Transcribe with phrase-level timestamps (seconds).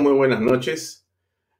[0.00, 1.06] Muy buenas noches.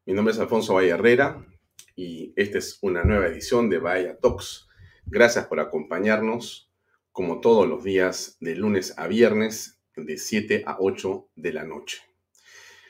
[0.07, 1.47] Mi nombre es Alfonso Valle Herrera
[1.95, 4.67] y esta es una nueva edición de Vaya Talks.
[5.07, 6.69] Gracias por acompañarnos
[7.13, 11.99] como todos los días de lunes a viernes de 7 a 8 de la noche.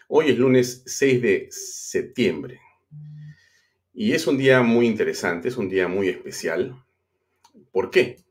[0.09, 2.61] Hoy es lunes 6 de septiembre
[3.93, 6.83] y es un día muy interesante, es un día muy especial.
[7.71, 8.25] ¿Por qué?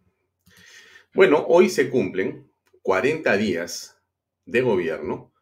[1.13, 2.49] Bueno, hoy se cumplen
[2.81, 3.99] 40 días
[4.45, 5.32] de gobierno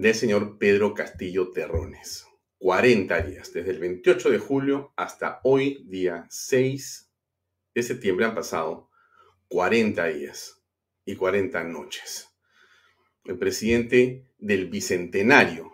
[0.00, 2.24] del señor Pedro Castillo Terrones.
[2.58, 7.10] 40 días, desde el 28 de julio hasta hoy, día 6
[7.74, 8.90] de septiembre, han pasado
[9.48, 10.62] 40 días
[11.04, 12.28] y 40 noches.
[13.24, 15.72] El presidente del Bicentenario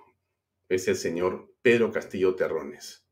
[0.70, 3.05] es el señor Pedro Castillo Terrones,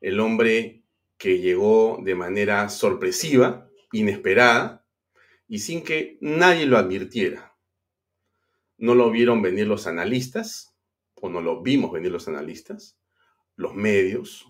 [0.00, 0.82] el hombre
[1.16, 4.84] que llegó de manera sorpresiva, inesperada
[5.46, 7.49] y sin que nadie lo advirtiera
[8.80, 10.74] no lo vieron venir los analistas,
[11.14, 12.98] o no lo vimos venir los analistas,
[13.54, 14.46] los medios,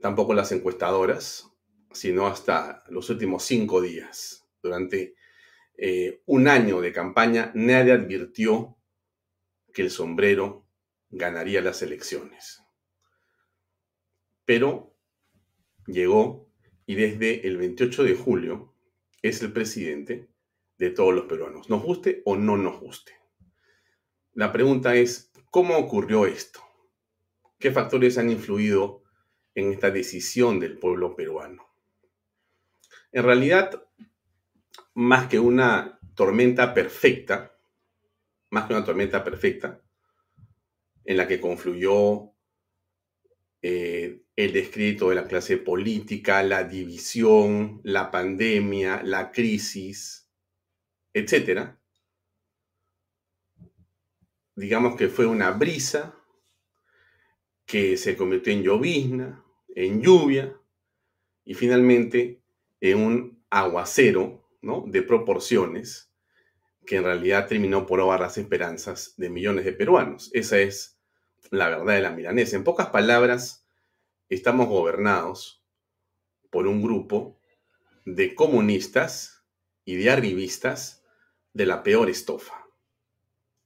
[0.00, 1.48] tampoco las encuestadoras,
[1.92, 4.48] sino hasta los últimos cinco días.
[4.60, 5.14] Durante
[5.78, 8.76] eh, un año de campaña, nadie advirtió
[9.72, 10.66] que el sombrero
[11.08, 12.64] ganaría las elecciones.
[14.44, 14.96] Pero
[15.86, 16.50] llegó
[16.84, 18.74] y desde el 28 de julio
[19.22, 20.28] es el presidente
[20.78, 23.19] de todos los peruanos, nos guste o no nos guste.
[24.34, 26.60] La pregunta es, ¿cómo ocurrió esto?
[27.58, 29.02] ¿Qué factores han influido
[29.54, 31.66] en esta decisión del pueblo peruano?
[33.12, 33.84] En realidad,
[34.94, 37.56] más que una tormenta perfecta,
[38.50, 39.82] más que una tormenta perfecta,
[41.04, 42.32] en la que confluyó
[43.62, 50.30] eh, el descrito de la clase política, la división, la pandemia, la crisis,
[51.12, 51.79] etc.,
[54.60, 56.14] digamos que fue una brisa
[57.64, 59.42] que se convirtió en llovizna,
[59.74, 60.54] en lluvia
[61.46, 62.42] y finalmente
[62.78, 64.84] en un aguacero ¿no?
[64.86, 66.12] de proporciones
[66.84, 70.30] que en realidad terminó por ahogar las esperanzas de millones de peruanos.
[70.34, 70.98] Esa es
[71.50, 72.56] la verdad de la milanesa.
[72.56, 73.66] En pocas palabras,
[74.28, 75.64] estamos gobernados
[76.50, 77.40] por un grupo
[78.04, 79.42] de comunistas
[79.86, 81.02] y de arribistas
[81.54, 82.59] de la peor estofa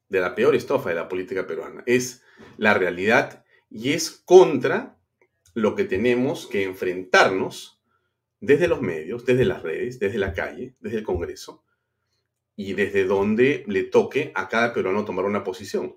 [0.08, 1.82] de la peor estofa de la política peruana.
[1.86, 2.22] Es
[2.56, 4.98] la realidad y es contra
[5.54, 7.80] lo que tenemos que enfrentarnos
[8.40, 11.64] desde los medios, desde las redes, desde la calle, desde el Congreso
[12.56, 15.96] y desde donde le toque a cada peruano tomar una posición.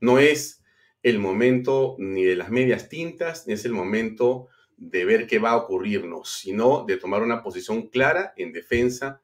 [0.00, 0.62] No es
[1.02, 5.50] el momento ni de las medias tintas, ni es el momento de ver qué va
[5.50, 9.22] a ocurrirnos, sino de tomar una posición clara en defensa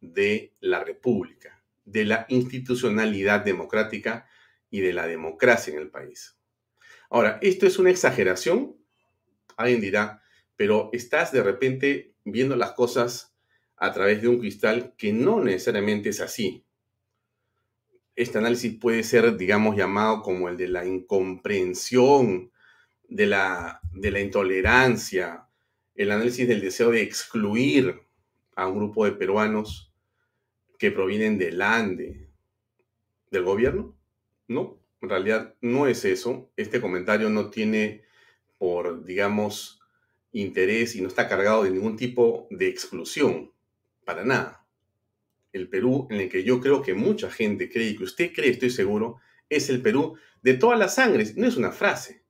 [0.00, 1.57] de la República
[1.90, 4.28] de la institucionalidad democrática
[4.70, 6.38] y de la democracia en el país.
[7.10, 8.76] Ahora, ¿esto es una exageración?
[9.56, 10.22] Alguien dirá,
[10.56, 13.34] pero estás de repente viendo las cosas
[13.76, 16.64] a través de un cristal que no necesariamente es así.
[18.14, 22.50] Este análisis puede ser, digamos, llamado como el de la incomprensión,
[23.08, 25.46] de la, de la intolerancia,
[25.94, 28.02] el análisis del deseo de excluir
[28.54, 29.87] a un grupo de peruanos
[30.78, 32.28] que provienen del ANDE,
[33.30, 33.96] del gobierno.
[34.46, 36.50] No, en realidad no es eso.
[36.56, 38.04] Este comentario no tiene
[38.58, 39.80] por, digamos,
[40.32, 43.52] interés y no está cargado de ningún tipo de exclusión,
[44.04, 44.64] para nada.
[45.52, 48.50] El Perú en el que yo creo que mucha gente cree y que usted cree,
[48.50, 49.16] estoy seguro,
[49.48, 51.36] es el Perú de todas las sangres.
[51.36, 52.22] No es una frase.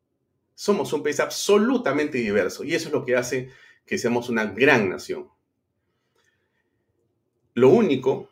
[0.54, 3.50] Somos un país absolutamente diverso y eso es lo que hace
[3.87, 5.28] que seamos una gran nación.
[7.55, 8.31] Lo único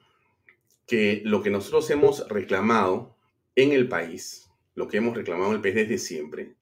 [0.87, 3.17] que lo que nosotros hemos reclamado
[3.55, 6.55] en el país, lo que hemos reclamado en el país desde siempre,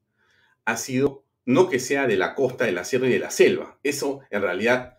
[0.64, 3.78] ha sido no que sea de la costa, de la sierra y de la selva.
[3.82, 4.98] Eso en realidad,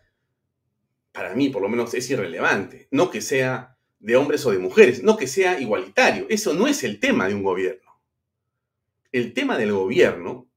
[1.11, 2.87] para mí por lo menos, es irrelevante.
[2.91, 6.27] No que sea de hombres o de mujeres, no que sea igualitario.
[6.29, 7.99] Eso no es el tema de un gobierno.
[9.11, 10.47] El tema del gobierno,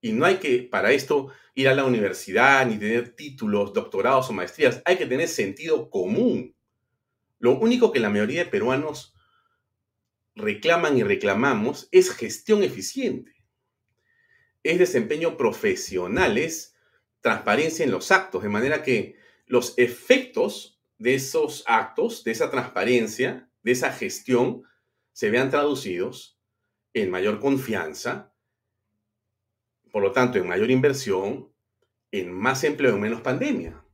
[0.00, 4.32] y no hay que para esto ir a la universidad ni tener títulos, doctorados o
[4.32, 6.54] maestrías, hay que tener sentido común.
[7.38, 9.14] Lo único que la mayoría de peruanos
[10.34, 13.34] reclaman y reclamamos es gestión eficiente,
[14.62, 16.76] es desempeño profesional, es
[17.20, 23.48] transparencia en los actos, de manera que los efectos de esos actos, de esa transparencia,
[23.62, 24.62] de esa gestión,
[25.12, 26.38] se vean traducidos
[26.92, 28.32] en mayor confianza,
[29.90, 31.52] por lo tanto, en mayor inversión,
[32.10, 33.84] en más empleo, en menos pandemia.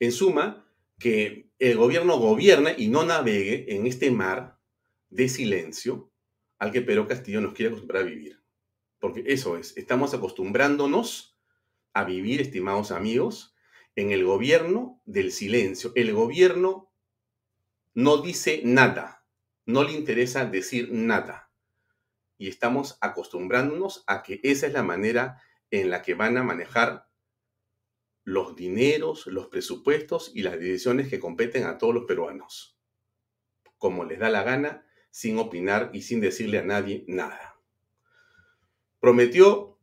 [0.00, 0.66] En suma,
[0.98, 4.58] que el gobierno gobierne y no navegue en este mar
[5.10, 6.12] de silencio
[6.58, 8.42] al que Pedro Castillo nos quiere acostumbrar a vivir.
[8.98, 11.38] Porque eso es, estamos acostumbrándonos
[11.92, 13.54] a vivir, estimados amigos,
[13.94, 15.92] en el gobierno del silencio.
[15.94, 16.92] El gobierno
[17.94, 19.24] no dice nada,
[19.64, 21.52] no le interesa decir nada.
[22.38, 27.08] Y estamos acostumbrándonos a que esa es la manera en la que van a manejar
[28.24, 32.78] los dineros, los presupuestos y las decisiones que competen a todos los peruanos,
[33.78, 37.60] como les da la gana, sin opinar y sin decirle a nadie nada.
[39.00, 39.78] Prometió,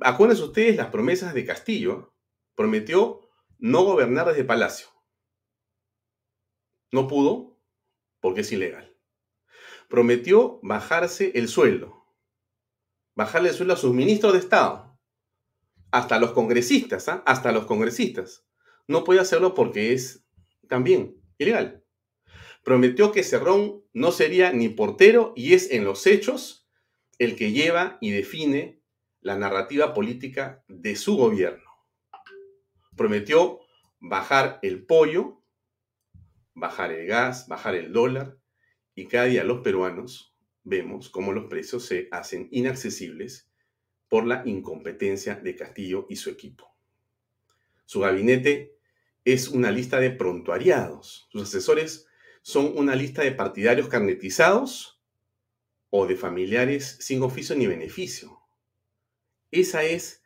[0.00, 2.12] acuérdense ustedes las promesas de Castillo,
[2.54, 3.20] prometió
[3.58, 4.88] no gobernar desde Palacio.
[6.90, 7.56] No pudo
[8.20, 8.96] porque es ilegal.
[9.88, 12.04] Prometió bajarse el sueldo,
[13.14, 14.93] bajarle el sueldo a sus ministros de Estado
[15.94, 17.22] hasta los congresistas, ¿ah?
[17.24, 18.44] hasta los congresistas.
[18.88, 20.26] No puede hacerlo porque es
[20.68, 21.84] también ilegal.
[22.64, 26.68] Prometió que Cerrón no sería ni portero y es en los hechos
[27.20, 28.82] el que lleva y define
[29.20, 31.70] la narrativa política de su gobierno.
[32.96, 33.60] Prometió
[34.00, 35.44] bajar el pollo,
[36.54, 38.36] bajar el gas, bajar el dólar
[38.96, 43.48] y cada día los peruanos vemos cómo los precios se hacen inaccesibles
[44.08, 46.74] por la incompetencia de Castillo y su equipo.
[47.84, 48.78] Su gabinete
[49.24, 51.28] es una lista de prontuariados.
[51.30, 52.06] Sus asesores
[52.42, 55.00] son una lista de partidarios carnetizados
[55.90, 58.40] o de familiares sin oficio ni beneficio.
[59.50, 60.22] Esa es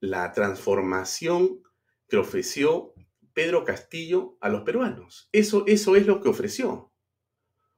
[0.00, 1.62] la transformación
[2.08, 2.94] que ofreció
[3.34, 5.28] Pedro Castillo a los peruanos.
[5.32, 6.92] Eso, eso es lo que ofreció.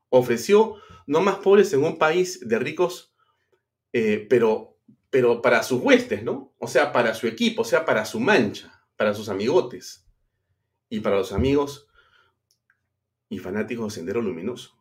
[0.08, 0.76] Ofreció
[1.06, 3.14] no más pobres en un país de ricos,
[3.93, 4.79] eh, pero
[5.11, 6.55] pero para sus huestes, ¿no?
[6.59, 10.07] O sea, para su equipo, o sea, para su mancha, para sus amigotes
[10.89, 11.89] y para los amigos
[13.29, 14.77] y fanáticos de Sendero Luminoso.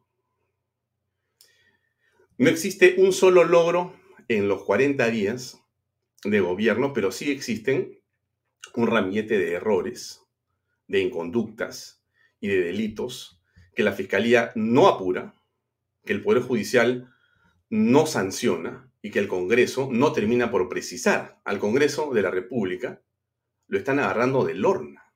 [2.38, 3.94] No existe un solo logro
[4.28, 5.60] en los 40 días
[6.24, 8.00] de gobierno, pero sí existen
[8.76, 10.22] un ramillete de errores,
[10.88, 12.04] de inconductas
[12.40, 13.42] y de delitos
[13.76, 15.36] que la Fiscalía no apura,
[16.06, 17.14] que el Poder Judicial
[17.70, 21.40] no sanciona y que el Congreso no termina por precisar.
[21.46, 23.02] Al Congreso de la República
[23.68, 25.14] lo están agarrando de lorna,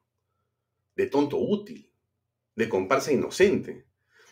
[0.95, 1.91] de tonto útil,
[2.55, 3.85] de comparsa inocente.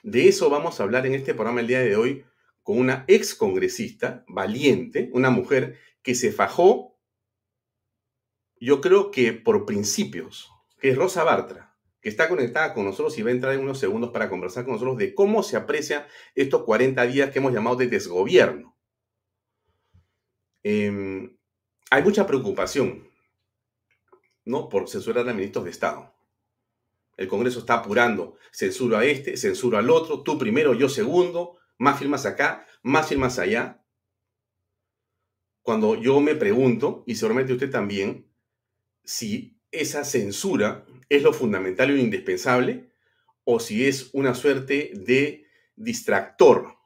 [0.04, 2.24] De eso vamos a hablar en este programa el día de hoy
[2.64, 6.98] con una ex congresista valiente, una mujer que se fajó,
[8.60, 13.24] yo creo que por principios, que es Rosa Bartra, que está conectada con nosotros y
[13.24, 16.64] va a entrar en unos segundos para conversar con nosotros de cómo se aprecia estos
[16.64, 18.78] 40 días que hemos llamado de desgobierno
[20.64, 21.38] Em,
[21.90, 23.08] hay mucha preocupación,
[24.46, 24.70] ¿no?
[24.70, 26.14] Por censurar a ministros de Estado.
[27.18, 32.00] El Congreso está apurando, censura a este, censura al otro, tú primero, yo segundo, más
[32.00, 33.84] firmas acá, más firmas allá.
[35.62, 38.28] Cuando yo me pregunto, y seguramente usted también,
[39.04, 42.92] si esa censura es lo fundamental y lo indispensable,
[43.44, 46.78] o si es una suerte de distractor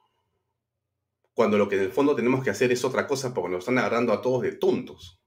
[1.36, 3.76] cuando lo que en el fondo tenemos que hacer es otra cosa porque nos están
[3.76, 5.20] agarrando a todos de tontos.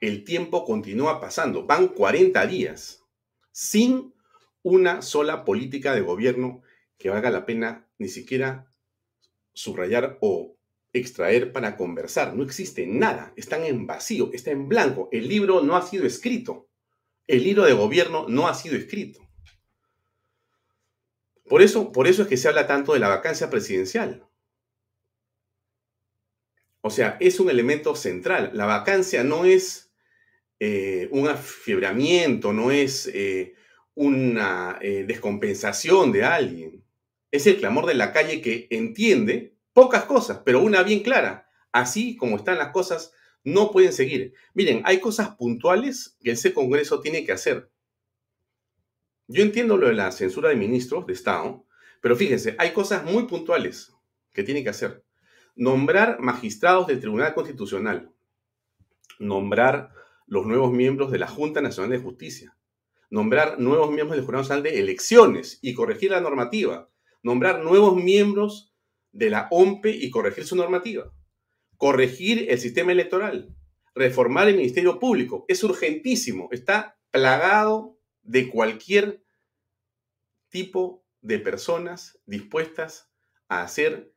[0.00, 3.04] El tiempo continúa pasando, van 40 días
[3.52, 4.12] sin
[4.62, 6.62] una sola política de gobierno
[6.98, 8.74] que valga la pena ni siquiera
[9.52, 10.56] subrayar o
[10.92, 12.34] extraer para conversar.
[12.34, 15.08] No existe nada, están en vacío, está en blanco.
[15.12, 16.70] El libro no ha sido escrito.
[17.28, 19.20] El libro de gobierno no ha sido escrito.
[21.48, 24.27] Por eso, por eso es que se habla tanto de la vacancia presidencial.
[26.80, 28.50] O sea, es un elemento central.
[28.54, 29.92] La vacancia no es
[30.60, 33.54] eh, un afiebramiento, no es eh,
[33.94, 36.84] una eh, descompensación de alguien.
[37.30, 41.48] Es el clamor de la calle que entiende pocas cosas, pero una bien clara.
[41.72, 43.12] Así como están las cosas,
[43.44, 44.34] no pueden seguir.
[44.54, 47.70] Miren, hay cosas puntuales que ese Congreso tiene que hacer.
[49.26, 51.66] Yo entiendo lo de la censura de ministros de Estado,
[52.00, 53.92] pero fíjense, hay cosas muy puntuales
[54.32, 55.04] que tiene que hacer
[55.58, 58.12] nombrar magistrados del Tribunal Constitucional,
[59.18, 59.92] nombrar
[60.26, 62.56] los nuevos miembros de la Junta Nacional de Justicia,
[63.10, 66.88] nombrar nuevos miembros del Jurado Nacional de Elecciones y corregir la normativa,
[67.24, 68.72] nombrar nuevos miembros
[69.10, 71.12] de la OMPE y corregir su normativa,
[71.76, 73.52] corregir el sistema electoral,
[73.96, 75.44] reformar el Ministerio Público.
[75.48, 79.24] Es urgentísimo, está plagado de cualquier
[80.50, 83.10] tipo de personas dispuestas
[83.48, 84.14] a hacer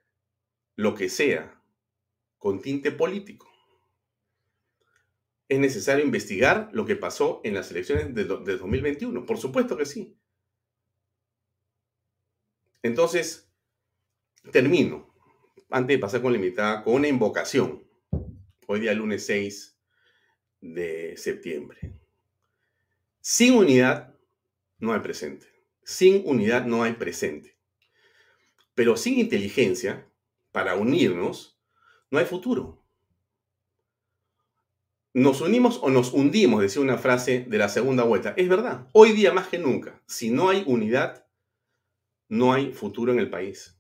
[0.82, 1.62] lo que sea
[2.40, 3.48] con tinte político.
[5.48, 9.26] ¿Es necesario investigar lo que pasó en las elecciones de, 2021?
[9.26, 10.18] Por supuesto que sí.
[12.82, 13.52] Entonces,
[14.52, 15.14] termino.
[15.70, 17.88] antes de pasar con la invitada, con una invocación.
[18.66, 19.78] Hoy día, lunes 6
[20.62, 21.94] de septiembre.
[23.20, 24.16] Sin unidad
[24.80, 25.46] no hay presente.
[25.84, 27.56] Sin unidad no hay presente.
[28.74, 30.11] Pero sin inteligencia,
[30.52, 31.60] para unirnos,
[32.10, 32.84] no hay futuro.
[35.14, 38.34] Nos unimos o nos hundimos, decía una frase de la segunda vuelta.
[38.38, 41.26] Es verdad, hoy día más que nunca, si no hay unidad,
[42.30, 43.78] no hay futuro en el país.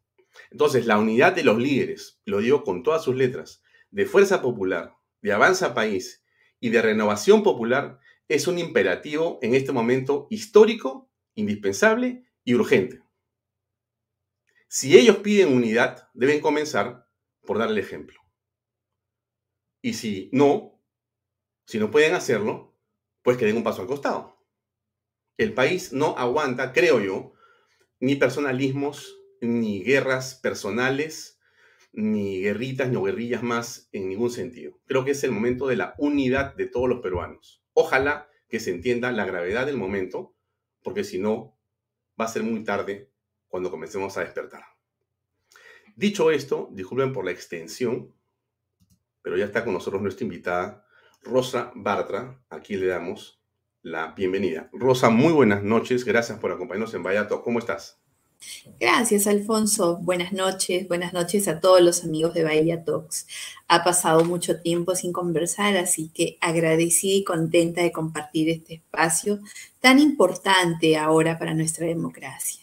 [0.49, 4.95] Entonces, la unidad de los líderes, lo digo con todas sus letras, de Fuerza Popular,
[5.21, 6.23] de Avanza País
[6.59, 13.00] y de Renovación Popular, es un imperativo en este momento histórico, indispensable y urgente.
[14.73, 17.05] Si ellos piden unidad, deben comenzar
[17.45, 18.21] por dar el ejemplo.
[19.81, 20.81] Y si no,
[21.65, 22.73] si no pueden hacerlo,
[23.21, 24.47] pues que den un paso al costado.
[25.35, 27.33] El país no aguanta, creo yo,
[27.99, 31.37] ni personalismos, ni guerras personales,
[31.91, 34.79] ni guerritas, ni guerrillas más en ningún sentido.
[34.85, 37.61] Creo que es el momento de la unidad de todos los peruanos.
[37.73, 40.33] Ojalá que se entienda la gravedad del momento,
[40.81, 41.59] porque si no,
[42.17, 43.10] va a ser muy tarde
[43.51, 44.63] cuando comencemos a despertar.
[45.95, 48.15] Dicho esto, disculpen por la extensión,
[49.21, 50.87] pero ya está con nosotros nuestra invitada,
[51.21, 52.41] Rosa Bartra.
[52.49, 53.43] Aquí le damos
[53.83, 54.69] la bienvenida.
[54.71, 56.05] Rosa, muy buenas noches.
[56.05, 57.43] Gracias por acompañarnos en Vallato.
[57.43, 58.01] ¿Cómo estás?
[58.79, 59.97] Gracias, Alfonso.
[59.97, 60.87] Buenas noches.
[60.87, 63.27] Buenas noches a todos los amigos de Bahía Talks.
[63.67, 69.39] Ha pasado mucho tiempo sin conversar, así que agradecida y contenta de compartir este espacio
[69.79, 72.60] tan importante ahora para nuestra democracia.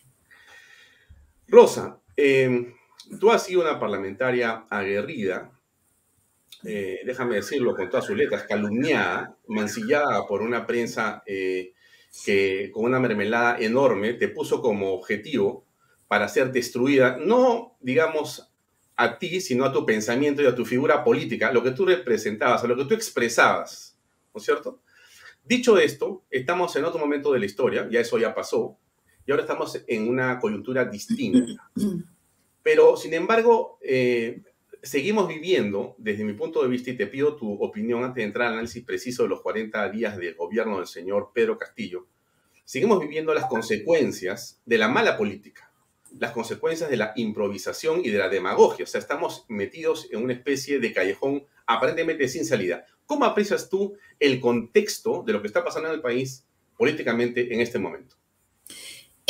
[1.49, 2.75] Rosa, eh,
[3.19, 5.51] tú has sido una parlamentaria aguerrida
[6.65, 11.73] eh, déjame decirlo con todas sus letras, calumniada, mancillada por una prensa eh,
[12.25, 15.65] que con una mermelada enorme te puso como objetivo
[16.09, 18.51] para ser destruida, no digamos
[18.97, 22.65] a ti, sino a tu pensamiento y a tu figura política, lo que tú representabas,
[22.65, 23.97] a lo que tú expresabas,
[24.35, 24.81] ¿no es cierto?
[25.45, 28.77] Dicho esto, estamos en otro momento de la historia, ya eso ya pasó,
[29.29, 31.71] y ahora estamos en una coyuntura distinta.
[32.63, 34.41] Pero, sin embargo, eh,
[34.83, 38.47] seguimos viviendo, desde mi punto de vista, y te pido tu opinión antes de entrar
[38.47, 42.07] al análisis preciso de los 40 días del gobierno del señor Pedro Castillo,
[42.65, 45.71] seguimos viviendo las consecuencias de la mala política,
[46.19, 48.85] las consecuencias de la improvisación y de la demagogia.
[48.85, 52.87] O sea, estamos metidos en una especie de callejón aparentemente sin salida.
[53.05, 56.47] ¿Cómo aprecias tú el contexto de lo que está pasando en el país
[56.79, 58.18] políticamente en este momento?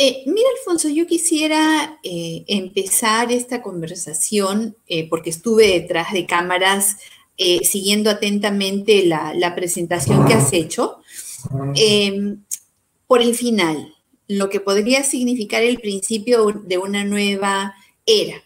[0.01, 6.97] Eh, mira, Alfonso, yo quisiera eh, empezar esta conversación eh, porque estuve detrás de cámaras
[7.63, 10.97] siguiendo atentamente la, la, presentación que has hecho,
[11.73, 12.43] em,
[13.07, 13.95] por el final,
[14.27, 17.75] lo que podría significar el principio de una nueva
[18.05, 18.43] era.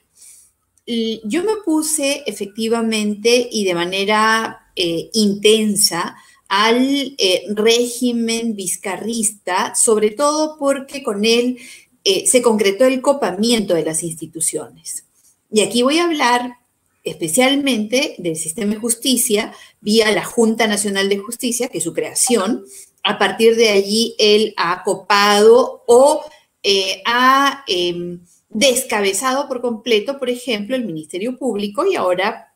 [0.85, 6.15] Yo me puse efectivamente y de manera intensa
[6.55, 11.57] al eh, régimen vizcarrista, sobre todo porque con él
[12.03, 15.05] eh, se concretó el copamiento de las instituciones.
[15.51, 16.57] Y aquí voy a hablar
[17.03, 22.63] especialmente del sistema de justicia vía la Junta Nacional de Justicia, que es su creación.
[23.01, 26.23] A partir de allí, él ha copado o
[26.61, 28.19] eh, ha em,
[28.49, 32.53] descabezado por completo, por ejemplo, el Ministerio Público y ahora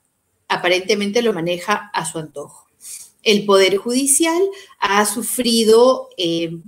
[0.47, 2.66] aparentemente lo maneja a su antojo
[3.27, 4.41] el Poder Judicial
[4.79, 6.59] ha sufrido eh,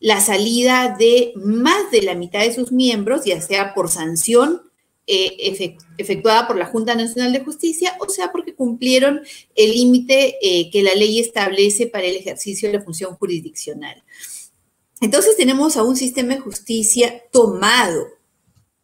[0.00, 4.62] la salida de más de la mitad de sus miembros, ya sea por sanción
[5.06, 9.20] eh, efectuada por la Junta Nacional de Justicia, o sea porque cumplieron
[9.54, 14.02] el límite eh, que la ley establece para el ejercicio de la función jurisdiccional.
[15.00, 18.08] Entonces tenemos a un sistema de justicia tomado,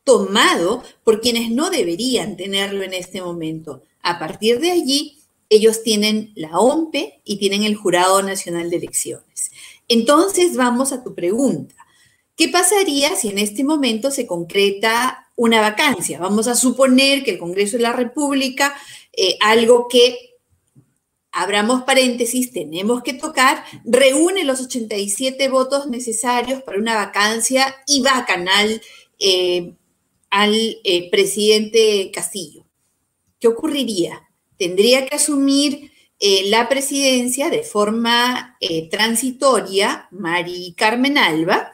[0.05, 3.83] tomado por quienes no deberían tenerlo en este momento.
[4.03, 9.51] A partir de allí, ellos tienen la OMPE y tienen el Jurado Nacional de Elecciones.
[9.89, 11.75] Entonces, vamos a tu pregunta.
[12.37, 16.19] ¿Qué pasaría si en este momento se concreta una vacancia?
[16.19, 18.75] Vamos a suponer que el Congreso de la República,
[19.13, 20.35] eh, algo que,
[21.31, 28.25] abramos paréntesis, tenemos que tocar, reúne los 87 votos necesarios para una vacancia y va
[28.25, 28.81] canal
[29.19, 29.75] eh,
[30.31, 32.65] al eh, presidente Castillo.
[33.39, 34.29] ¿Qué ocurriría?
[34.65, 41.71] Tendría que asumir eh, la presidencia de forma eh, transitoria Mari Carmen Alba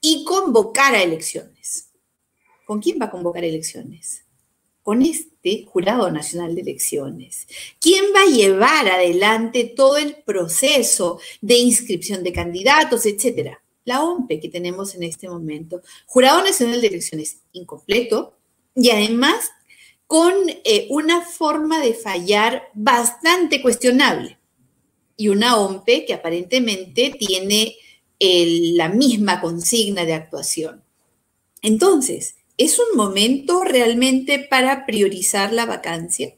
[0.00, 1.90] y convocar a elecciones.
[2.64, 4.24] ¿Con quién va a convocar elecciones?
[4.82, 7.46] Con este Jurado Nacional de Elecciones.
[7.78, 13.62] ¿Quién va a llevar adelante todo el proceso de inscripción de candidatos, etcétera?
[13.84, 15.82] La OMPE que tenemos en este momento.
[16.06, 18.32] Jurado Nacional de Elecciones incompleto
[18.74, 19.50] y además
[20.10, 24.40] con eh, una forma de fallar bastante cuestionable
[25.16, 27.76] y una OMPE que aparentemente tiene
[28.18, 30.82] la misma consigna de actuación.
[31.62, 36.34] Entonces, ¿es un momento realmente para priorizar la vacancia?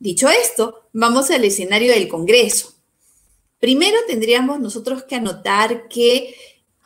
[0.00, 2.74] Dicho esto, vamos al escenario del Congreso.
[3.60, 6.34] Primero tendríamos nosotros que anotar que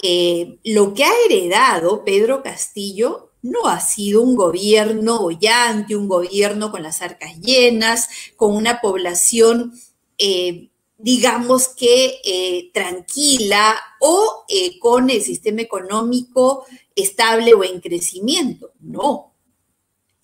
[0.03, 6.71] eh, lo que ha heredado Pedro Castillo no ha sido un gobierno bollante, un gobierno
[6.71, 9.73] con las arcas llenas, con una población,
[10.17, 14.45] eh, digamos que eh, tranquila o
[14.81, 16.65] con el sistema económico
[16.95, 18.73] estable o en crecimiento.
[18.81, 19.35] No.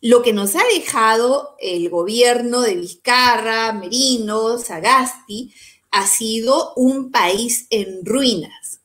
[0.01, 5.55] Lo que nos ha dejado el gobierno de Vizcarra, Merino, Sagasti,
[5.91, 8.81] ha sido un país en ruinas,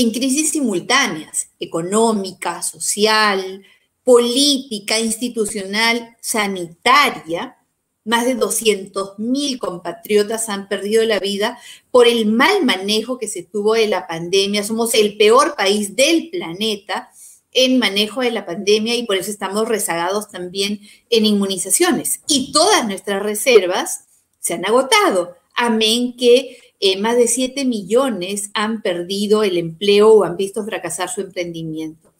[0.00, 3.64] en crisis simultáneas, económica, social,
[4.04, 7.56] política, institucional, sanitaria.
[8.04, 11.58] Más de 200.000 compatriotas han perdido la vida
[11.90, 14.62] por el mal manejo que se tuvo de la pandemia.
[14.62, 17.10] Somos el peor país del planeta
[17.50, 22.20] en manejo de la pandemia y por eso estamos rezagados también en inmunizaciones.
[22.28, 24.04] Y todas nuestras reservas
[24.38, 30.24] se han agotado amén que eh, más de 7 millones han perdido el empleo o
[30.24, 32.12] han visto fracasar su emprendimiento.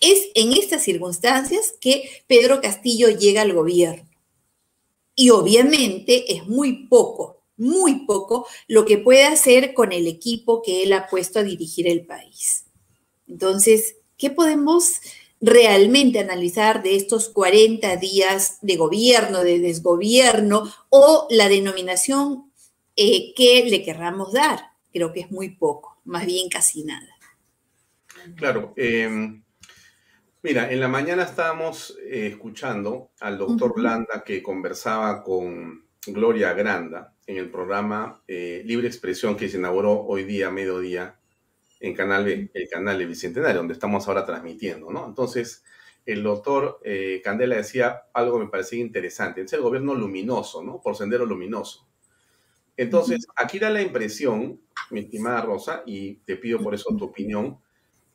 [0.00, 4.08] Es en estas circunstancias que Pedro Castillo llega al gobierno.
[5.14, 10.82] Y obviamente es muy poco, muy poco lo que puede hacer con el equipo que
[10.82, 12.66] él ha puesto a dirigir el país.
[13.26, 15.00] Entonces, ¿qué podemos
[15.40, 22.45] realmente analizar de estos 40 días de gobierno, de desgobierno o la denominación
[22.96, 24.58] eh, que le querramos dar.
[24.92, 27.08] Creo que es muy poco, más bien casi nada.
[28.36, 28.72] Claro.
[28.76, 29.42] Em,
[30.42, 37.14] mira, en la mañana estábamos eh, escuchando al doctor Landa que conversaba con Gloria Granda
[37.26, 41.18] en el programa eh, Libre Expresión que se inauguró hoy día, mediodía,
[41.80, 45.06] en canal, el canal de Bicentenario, donde estamos ahora transmitiendo, ¿no?
[45.06, 45.62] Entonces,
[46.06, 50.80] el doctor eh, Candela decía algo que me parecía interesante, es el gobierno luminoso, ¿no?
[50.80, 51.85] Por sendero luminoso.
[52.76, 54.60] Entonces, aquí da la impresión,
[54.90, 57.58] mi estimada Rosa, y te pido por eso tu opinión,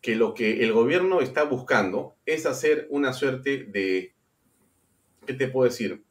[0.02, 4.16] que lo que el gobierno está buscando es hacer una suerte de,
[5.26, 6.04] ¿qué te puedo decir?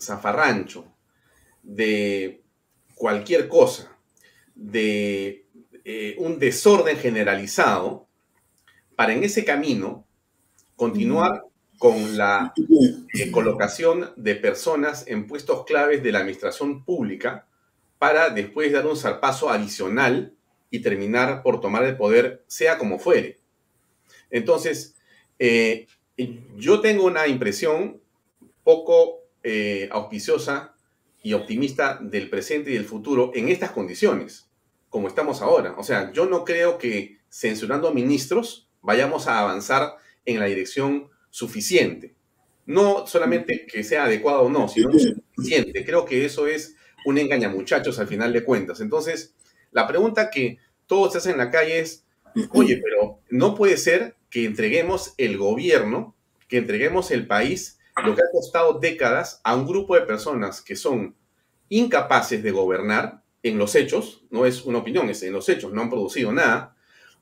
[0.00, 0.92] Zafarrancho,
[1.62, 2.42] de
[2.94, 3.96] cualquier cosa,
[4.54, 5.46] de
[5.84, 8.08] eh, un desorden generalizado
[8.96, 10.06] para en ese camino
[10.74, 11.45] continuar
[11.78, 12.52] con la
[13.14, 17.46] eh, colocación de personas en puestos claves de la administración pública
[17.98, 20.34] para después dar un zarpazo adicional
[20.70, 23.38] y terminar por tomar el poder, sea como fuere.
[24.30, 24.94] Entonces,
[25.38, 25.86] eh,
[26.56, 28.00] yo tengo una impresión
[28.64, 29.20] poco
[29.90, 30.74] auspiciosa
[31.22, 34.46] y optimista del presente y del futuro en estas condiciones
[34.96, 35.74] como estamos ahora.
[35.76, 42.14] O sea, yo no creo que censurando ministros vayamos a avanzar en la dirección suficiente.
[42.64, 45.84] No solamente que sea adecuado o no, sino suficiente.
[45.84, 47.20] Creo que eso es un
[47.52, 48.80] muchachos al final de cuentas.
[48.80, 49.34] Entonces,
[49.70, 52.06] la pregunta que todos se hacen en la calle es,
[52.52, 56.16] oye, pero no puede ser que entreguemos el gobierno,
[56.48, 60.74] que entreguemos el país, lo que ha costado décadas a un grupo de personas que
[60.74, 61.16] son
[61.68, 65.82] incapaces de gobernar, en los hechos, no es una opinión, es en los hechos, no
[65.82, 66.74] han producido nada,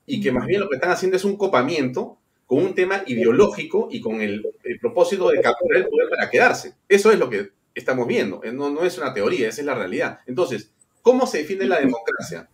[0.05, 3.87] y que más bien lo que están haciendo es un copamiento con un tema ideológico
[3.91, 4.45] y con el,
[4.79, 6.75] propósito de capturar el poder para quedarse.
[6.87, 9.75] Eso es lo que estamos viendo, eh, no, no es una teoría, esa es la
[9.75, 10.19] realidad.
[10.25, 12.49] Entonces, ¿cómo se define la democracia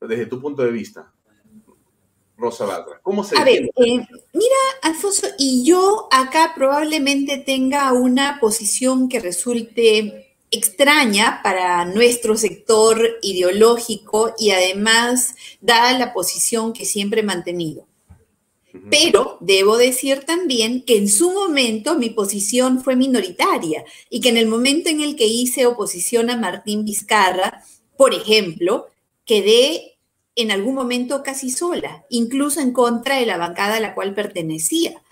[0.00, 1.12] desde tu punto de vista?
[2.36, 8.38] Rosa Batra, ¿cómo se A ver, eh, mira, Alfonso, y yo acá probablemente tenga una
[8.40, 17.20] posición que resulte extraña para nuestro sector ideológico y además dada la posición que siempre
[17.20, 17.87] he mantenido.
[18.90, 24.36] Pero debo decir también que en su momento mi posición fue minoritaria y que en
[24.36, 27.62] el momento en el que hice oposición a Martín Vizcarra,
[27.96, 28.86] por ejemplo,
[29.24, 29.98] quedé
[30.34, 35.02] en algún momento casi sola, incluso en contra de la bancada a la cual pertenecía.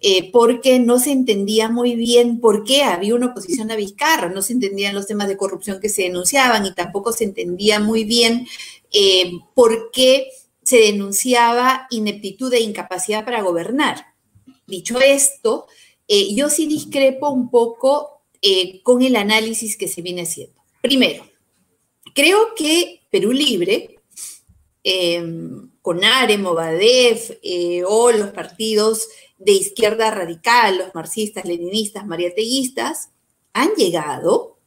[0.00, 4.42] Eh, porque no se entendía muy bien por qué había una oposición a Vizcarra, no
[4.42, 8.46] se entendían los temas de corrupción que se denunciaban y tampoco se entendía muy bien
[8.92, 10.28] eh, por qué
[10.68, 14.04] se denunciaba ineptitud e incapacidad para gobernar.
[14.66, 15.66] Dicho esto,
[16.06, 18.20] eh, yo sí discrepo un poco
[18.82, 20.62] con el análisis que se viene haciendo.
[20.82, 21.26] Primero,
[22.14, 23.98] creo que Perú Libre
[24.84, 33.08] em, CONARE, Movadef eh, o los partidos de izquierda radical, los marxistas, leninistas, mariateístas,
[33.54, 34.58] han llegado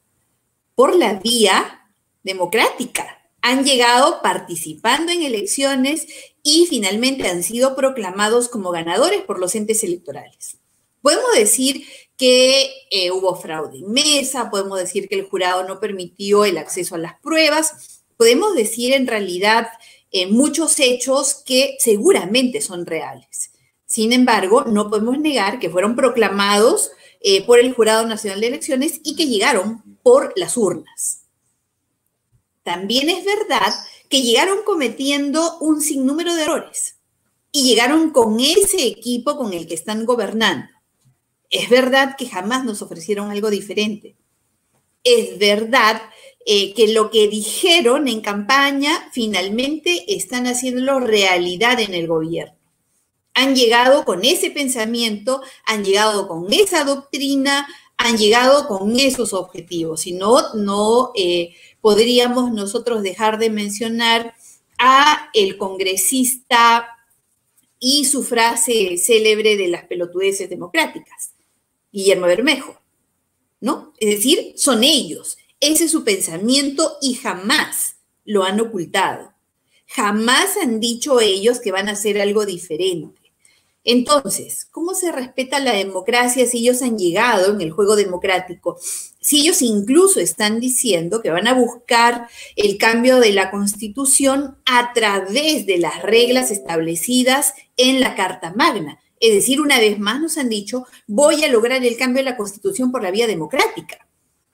[0.73, 1.91] por la vía
[2.23, 3.20] democrática.
[3.41, 6.07] Han llegado participando en elecciones
[6.43, 10.57] y finalmente han sido proclamados como ganadores por los entes electorales.
[11.01, 11.83] Podemos decir
[12.17, 16.95] que eh, hubo fraude en mesa, podemos decir que el jurado no permitió el acceso
[16.95, 19.69] a las pruebas, podemos decir en realidad
[20.11, 23.51] eh, muchos hechos que seguramente son reales.
[23.85, 29.01] Sin embargo, no podemos negar que fueron proclamados eh, por el Jurado Nacional de Elecciones
[29.03, 31.20] y que llegaron por las urnas.
[32.63, 33.73] También es verdad
[34.09, 36.97] que llegaron cometiendo un sinnúmero de errores
[37.51, 40.67] y llegaron con ese equipo con el que están gobernando.
[41.49, 44.15] Es verdad que jamás nos ofrecieron algo diferente.
[45.03, 46.01] Es verdad
[46.45, 52.55] eh, que lo que dijeron en campaña finalmente están haciéndolo realidad en el gobierno.
[53.33, 60.01] Han llegado con ese pensamiento, han llegado con esa doctrina, han llegado con esos objetivos.
[60.01, 64.35] Si no, no eh, podríamos nosotros dejar de mencionar
[64.77, 66.87] a el congresista
[67.79, 71.33] y su frase célebre de las pelotudeces democráticas.
[71.91, 72.79] Guillermo Bermejo,
[73.59, 73.93] ¿no?
[73.97, 79.33] Es decir, son ellos, ese es su pensamiento y jamás lo han ocultado.
[79.87, 83.19] Jamás han dicho ellos que van a hacer algo diferente.
[83.83, 88.79] Entonces, ¿cómo se respeta la democracia si ellos han llegado en el juego democrático?
[89.23, 94.93] Si ellos incluso están diciendo que van a buscar el cambio de la constitución a
[94.93, 98.99] través de las reglas establecidas en la Carta Magna.
[99.19, 102.37] Es decir, una vez más nos han dicho, voy a lograr el cambio de la
[102.37, 104.07] Constitución por la vía democrática.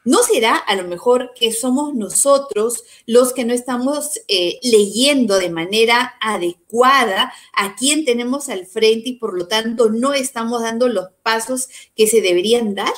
[0.03, 5.49] ¿No será a lo mejor que somos nosotros los que no estamos eh, leyendo de
[5.49, 11.07] manera adecuada a quién tenemos al frente y por lo tanto no estamos dando los
[11.23, 12.93] pasos que se deberían dar?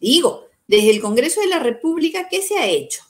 [0.00, 3.02] Digo, desde el Congreso de la República, ¿qué se ha hecho?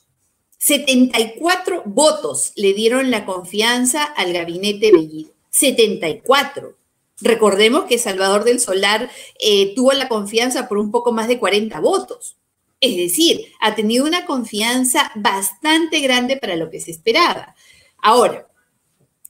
[0.57, 5.31] 74 votos le dieron la confianza al gabinete Bellido.
[5.49, 6.75] 74.
[7.21, 11.79] Recordemos que Salvador del Solar eh, tuvo la confianza por un poco más de 40
[11.79, 12.35] votos.
[12.81, 17.55] Es decir, ha tenido una confianza bastante grande para lo que se esperaba.
[17.97, 18.45] Ahora,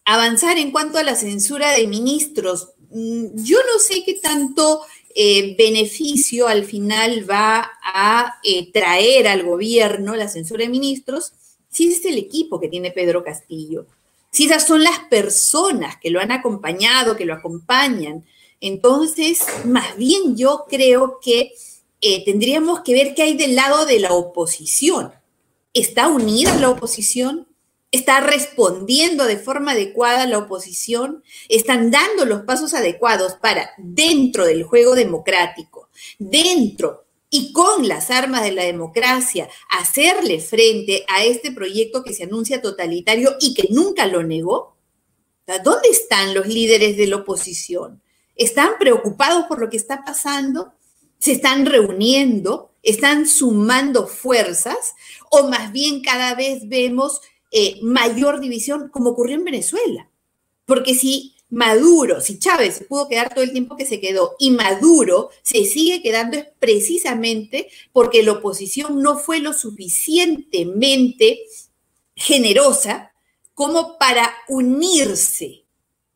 [0.05, 4.81] avanzar en cuanto a la censura de ministros, mm, yo no sé qué tanto
[5.15, 11.33] eh, beneficio al final va a eh, traer al gobierno la censura de ministros
[11.69, 13.85] si es el equipo que tiene Pedro Castillo
[14.33, 18.25] si esas son las personas que lo han acompañado, que lo acompañan.
[18.59, 21.53] Entonces, más bien yo creo que
[22.01, 25.13] eh, tendríamos que ver qué hay del lado de la oposición.
[25.71, 27.47] ¿Está unida la oposición?
[27.93, 31.23] ¿Está respondiendo de forma adecuada la oposición?
[31.47, 38.41] ¿Están dando los pasos adecuados para, dentro del juego democrático, dentro y con las armas
[38.41, 44.07] de la democracia hacerle frente a este proyecto que se anuncia totalitario y que nunca
[44.07, 44.75] lo negó?
[45.63, 48.01] ¿Dónde están los líderes de la oposición?
[48.35, 50.73] ¿Están preocupados por lo que está pasando?
[51.19, 52.71] ¿Se están reuniendo?
[52.81, 54.95] ¿Están sumando fuerzas?
[55.29, 57.21] ¿O más bien cada vez vemos
[57.53, 60.09] eh, mayor división como ocurrió en Venezuela?
[60.65, 64.49] Porque si Maduro, si Chávez se pudo quedar todo el tiempo que se quedó y
[64.49, 71.43] Maduro se sigue quedando es precisamente porque la oposición no fue lo suficientemente
[72.15, 73.13] generosa
[73.53, 75.62] como para unirse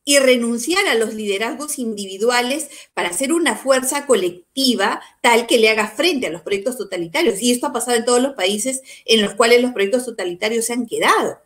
[0.07, 5.89] y renunciar a los liderazgos individuales para hacer una fuerza colectiva tal que le haga
[5.89, 7.41] frente a los proyectos totalitarios.
[7.41, 10.73] Y esto ha pasado en todos los países en los cuales los proyectos totalitarios se
[10.73, 11.39] han quedado.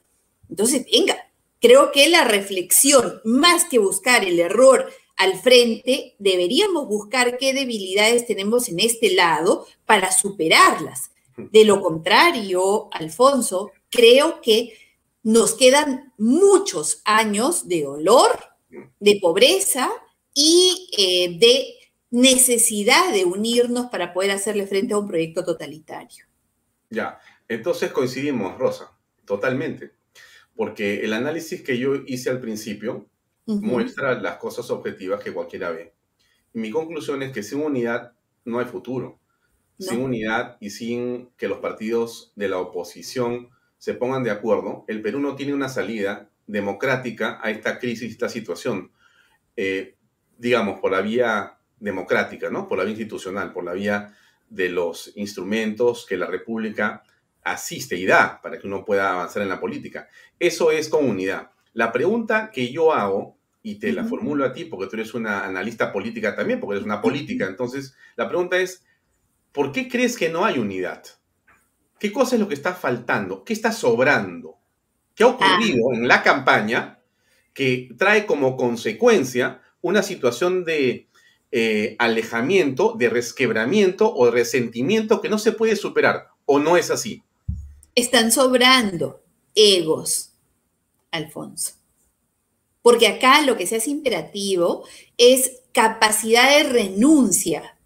[0.48, 1.18] Entonces, venga,
[1.62, 8.26] Creo que la reflexión, más que buscar el error al frente, deberíamos buscar qué debilidades
[8.26, 11.12] tenemos en este lado para superarlas.
[11.38, 14.74] De lo contrario, Alfonso, creo que
[15.22, 18.40] nos quedan muchos años de dolor,
[19.00, 19.90] de pobreza
[20.34, 21.76] y eh, de
[22.10, 26.26] necesidad de unirnos para poder hacerle frente a un proyecto totalitario.
[26.90, 28.92] Ya, entonces coincidimos, Rosa,
[29.26, 29.92] totalmente
[30.56, 33.08] porque el análisis que yo hice al principio
[33.48, 35.94] muestra las cosas objetivas que cualquiera ve.
[36.54, 38.14] mi conclusión es que sin unidad
[38.46, 39.20] no hay futuro.
[39.80, 45.02] Sin unidad y sin que los partidos de la oposición se pongan de acuerdo, el
[45.02, 48.92] Perú no tiene una salida democrática a esta crisis, esta situación.
[49.56, 49.96] Eh,
[50.38, 52.68] digamos, por la vía democrática, ¿no?
[52.68, 54.14] Por la vía institucional, por la vía
[54.50, 57.04] de los instrumentos que la República
[57.44, 60.10] asiste y da para que uno pueda avanzar en la política.
[60.40, 61.52] Eso es comunidad.
[61.74, 65.46] La pregunta que yo hago, y te la formulo a ti porque tú eres una
[65.46, 68.84] analista política también, porque eres una política, entonces la pregunta es,
[69.52, 71.04] ¿por qué crees que no hay unidad?
[72.00, 73.44] ¿Qué cosa es lo que está faltando?
[73.44, 74.61] ¿Qué está sobrando?
[75.22, 75.96] ¿Qué ha ocurrido ah.
[75.96, 77.00] en la campaña
[77.54, 81.10] que trae como consecuencia una situación de
[81.52, 86.30] eh, alejamiento, de resquebramiento o resentimiento que no se puede superar?
[86.46, 87.22] ¿O no es así?
[87.94, 89.22] Están sobrando
[89.54, 90.32] egos,
[91.12, 91.74] Alfonso.
[92.82, 94.88] Porque acá lo que se hace imperativo
[95.20, 97.78] es capacidad de renuncia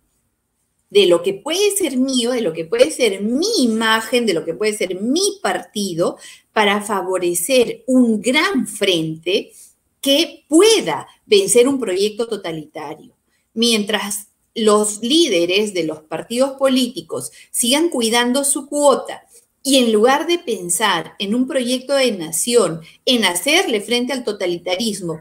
[0.96, 4.46] de lo que puede ser mío, de lo que puede ser mi imagen, de lo
[4.46, 6.18] que puede ser mi partido,
[6.54, 9.52] para favorecer un gran frente
[10.00, 13.14] que pueda vencer un proyecto totalitario.
[13.54, 19.28] Mientras los líderes de los partidos políticos sigan cuidando su cuota
[19.64, 25.20] y en lugar de pensar en un proyecto de nación, en hacerle frente al totalitarismo,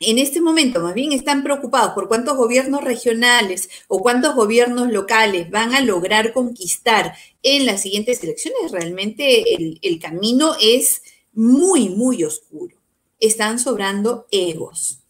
[0.00, 5.50] en este momento más bien están preocupados por cuántos gobiernos regionales o cuántos gobiernos locales
[5.50, 12.76] van a lograr conquistar en las siguientes elecciones, realmente el, camino es muy, muy oscuro.
[13.20, 15.00] Están sobrando egos,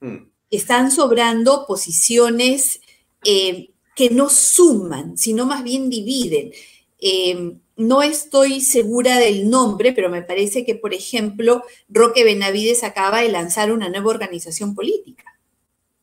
[0.00, 0.16] mm.
[0.50, 2.80] están sobrando posiciones
[3.24, 6.52] eh, que no suman, sino más bien dividen.
[6.98, 13.22] Eh, no estoy segura del nombre, pero me parece que, por ejemplo, Roque Benavides acaba
[13.22, 15.24] de lanzar una nueva organización política.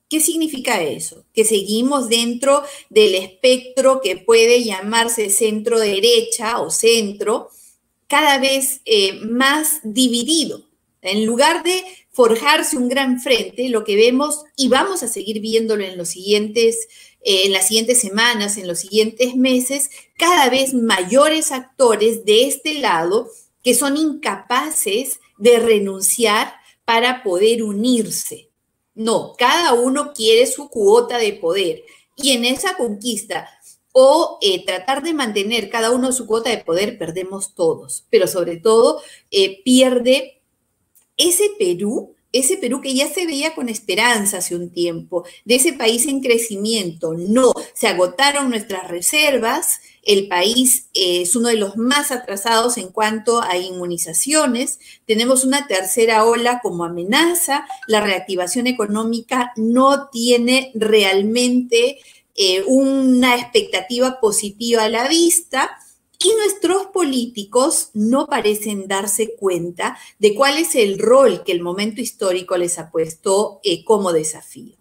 [0.09, 1.25] ¿Qué significa eso?
[1.33, 7.49] Que seguimos dentro del espectro que puede llamarse centro derecha o centro,
[8.07, 10.63] cada vez eh, más dividido.
[11.01, 15.83] En lugar de forjarse un gran frente, lo que vemos, y vamos a seguir viéndolo
[15.83, 22.47] en eh, en las siguientes semanas, en los siguientes meses, cada vez mayores actores de
[22.47, 23.30] este lado
[23.63, 26.53] que son incapaces de renunciar
[26.86, 28.49] para poder unirse.
[28.95, 31.84] No, cada uno quiere su cuota de poder
[32.15, 33.47] y en esa conquista
[33.91, 38.58] o eh, tratar de mantener cada uno su cuota de poder, perdemos todos, pero sobre
[38.58, 39.01] todo
[39.32, 40.41] eh, pierde
[41.17, 45.73] ese Perú ese Perú que ya se veía con esperanza hace un tiempo, de ese
[45.73, 47.13] país en crecimiento.
[47.13, 53.41] No, se agotaron nuestras reservas, el país es uno de los más atrasados en cuanto
[53.41, 62.00] a inmunizaciones, tenemos una tercera ola como amenaza, la reactivación económica no tiene realmente
[62.36, 65.78] eh, una expectativa positiva a la vista
[66.20, 72.00] y nuestros políticos no parecen darse cuenta de cuál es el rol que el momento
[72.00, 74.78] histórico les ha puesto eh, como desafío.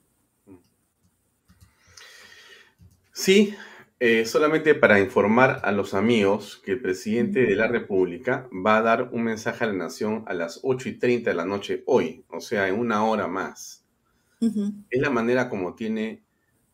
[3.13, 3.55] Sí,
[3.99, 8.83] eh, solamente para informar a los amigos que el presidente de la República va a
[8.83, 12.25] dar un mensaje a la nación a las 8 y 30 de la noche hoy,
[12.29, 13.85] o sea, en una hora más.
[14.91, 16.23] Es la manera como tiene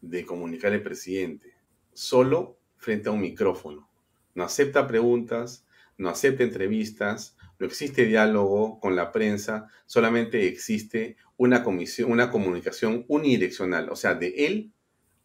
[0.00, 1.54] de comunicar el presidente,
[1.92, 3.92] solo frente a un micrófono
[4.34, 5.66] no acepta preguntas,
[5.98, 13.04] no acepta entrevistas, no existe diálogo con la prensa, solamente existe una, comisión, una comunicación
[13.08, 14.72] unidireccional, o sea, de él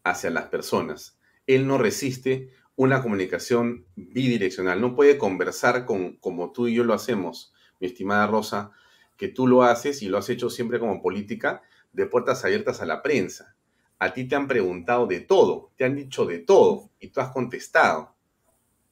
[0.04, 1.17] hacia las personas.
[1.48, 6.94] Él no resiste una comunicación bidireccional, no puede conversar con, como tú y yo lo
[6.94, 8.70] hacemos, mi estimada Rosa,
[9.16, 12.86] que tú lo haces y lo has hecho siempre como política, de puertas abiertas a
[12.86, 13.56] la prensa.
[13.98, 17.32] A ti te han preguntado de todo, te han dicho de todo y tú has
[17.32, 18.14] contestado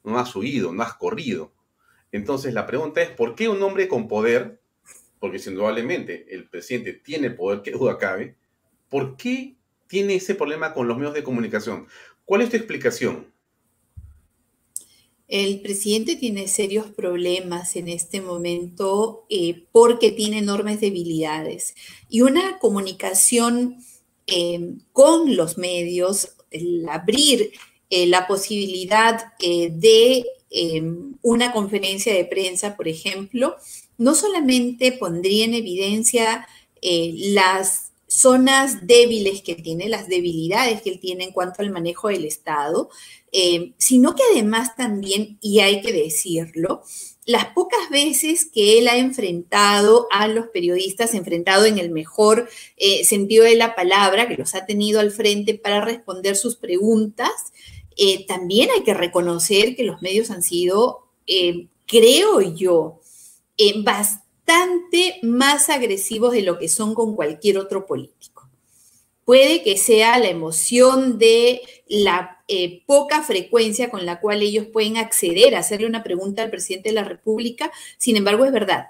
[0.07, 1.53] no has huido, no has corrido.
[2.13, 4.61] Entonces la pregunta es, ¿por qué un hombre con poder,
[5.19, 8.37] porque indudablemente el presidente tiene poder, que duda cabe,
[8.89, 9.57] ¿por qué
[9.89, 11.89] tiene ese problema con los medios de comunicación?
[12.27, 13.33] ¿Cuál es tu explicación?
[15.27, 21.75] El presidente tiene serios problemas en este momento eh, porque tiene enormes debilidades
[22.11, 23.79] y una comunicación
[24.29, 27.53] eh, con los medios, el abrir
[27.91, 33.55] eh, la posibilidad eh, de em, una conferencia de prensa, por ejemplo,
[33.99, 36.47] no solamente pondría en evidencia
[36.83, 42.25] las zonas débiles que tiene, las debilidades que él tiene en cuanto al manejo del
[42.25, 42.89] Estado,
[43.77, 46.83] sino que además también, y hay que decirlo,
[47.27, 52.49] las pocas veces que él ha enfrentado a los periodistas, enfrentado en el mejor
[53.05, 57.31] sentido de la palabra, que los ha tenido al frente para responder sus preguntas,
[57.97, 63.01] eh, también hay que reconocer que los medios han sido, eh, creo yo,
[63.57, 63.83] eh,
[64.47, 68.49] bastante más agresivos de lo que son con cualquier otro político.
[69.25, 72.45] Puede que sea la emoción de la
[72.87, 76.95] poca frecuencia con la cual ellos pueden acceder a hacerle una pregunta al presidente de
[76.95, 78.87] la República, sin embargo es verdad.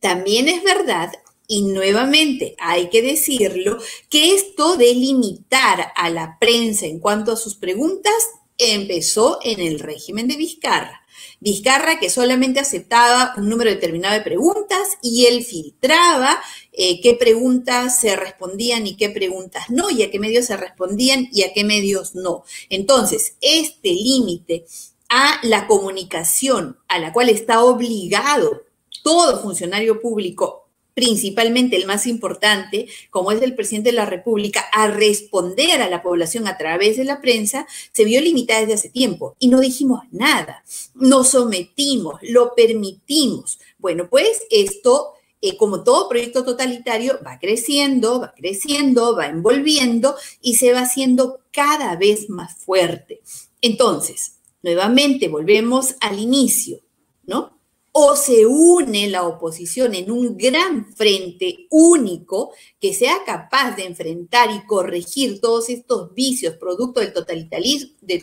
[0.00, 1.12] también es verdad
[1.46, 7.36] y nuevamente hay que decirlo, que esto de limitar a la prensa en cuanto a
[7.36, 8.14] sus preguntas
[8.58, 11.01] empezó en el régimen de Vizcarra.
[11.40, 16.40] Vizcarra que solamente aceptaba un número determinado de preguntas y él filtraba
[16.72, 21.28] eh, qué preguntas se respondían y qué preguntas no, y a qué medios se respondían
[21.32, 22.44] y a qué medios no.
[22.68, 24.64] Entonces, este límite
[25.08, 28.62] a la comunicación a la cual está obligado
[29.02, 30.61] todo funcionario público
[30.94, 36.02] principalmente el más importante, como es el presidente de la República, a responder a la
[36.02, 40.02] población a través de la prensa, se vio limitada desde hace tiempo y no dijimos
[40.10, 43.58] nada, nos sometimos, lo permitimos.
[43.78, 50.56] Bueno, pues esto, eh, como todo proyecto totalitario, va creciendo, va creciendo, va envolviendo y
[50.56, 53.22] se va haciendo cada vez más fuerte.
[53.60, 56.80] Entonces, nuevamente volvemos al inicio,
[57.24, 57.61] ¿no?
[57.92, 64.50] O se une la oposición en un gran frente único que sea capaz de enfrentar
[64.50, 67.12] y corregir todos estos vicios producto del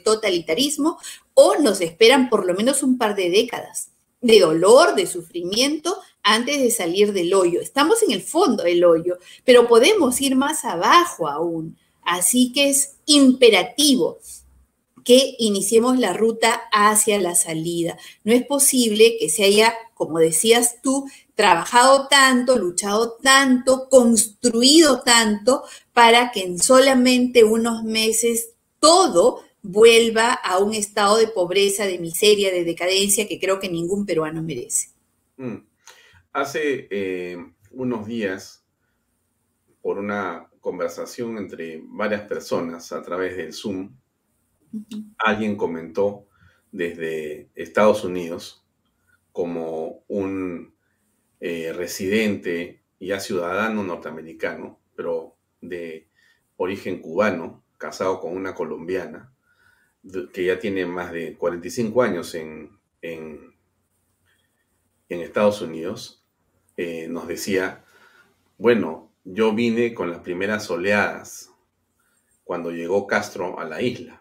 [0.03, 0.97] totalitarismo,
[1.35, 6.59] o nos esperan por lo menos un par de décadas de dolor, de sufrimiento, antes
[6.59, 7.61] de salir del hoyo.
[7.61, 11.77] Estamos en el fondo del hoyo, pero podemos ir más abajo aún.
[12.01, 14.17] Así que es imperativo
[15.09, 17.97] que iniciemos la ruta hacia la salida.
[18.23, 25.63] No es posible que se haya, como decías tú, trabajado tanto, luchado tanto, construido tanto
[25.93, 32.51] para que en solamente unos meses todo vuelva a un estado de pobreza, de miseria,
[32.51, 34.89] de decadencia que creo que ningún peruano merece.
[35.37, 35.55] Mm.
[36.33, 37.35] Hace eh,
[37.71, 38.63] unos días,
[39.81, 43.89] por una conversación entre varias personas a través del Zoom,
[45.17, 46.27] Alguien comentó
[46.71, 48.63] desde Estados Unidos
[49.31, 50.73] como un
[51.39, 56.07] eh, residente ya ciudadano norteamericano, pero de
[56.57, 59.31] origen cubano, casado con una colombiana,
[60.33, 63.49] que ya tiene más de 45 años en, en,
[65.07, 66.25] Estados Unidos,
[66.77, 67.83] eh, nos decía,
[68.57, 71.51] bueno, yo vine con las primeras oleadas
[72.43, 74.18] cuando llegó Castro a la isla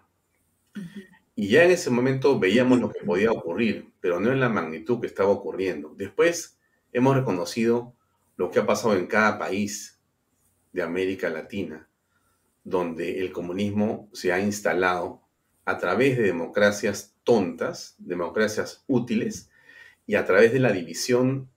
[1.35, 5.01] y ya en ese momento veíamos lo que podía ocurrir, pero no en la magnitud
[5.01, 5.95] que estaba ocurriendo.
[5.97, 6.59] Después
[6.93, 7.95] hemos reconocido
[8.37, 10.01] lo que ha pasado en cada país
[10.73, 11.89] de América Latina,
[12.65, 15.23] donde el comunismo se ha instalado
[15.65, 19.49] a través de democracias tontas, democracias útiles,
[20.07, 21.49] y a través de la división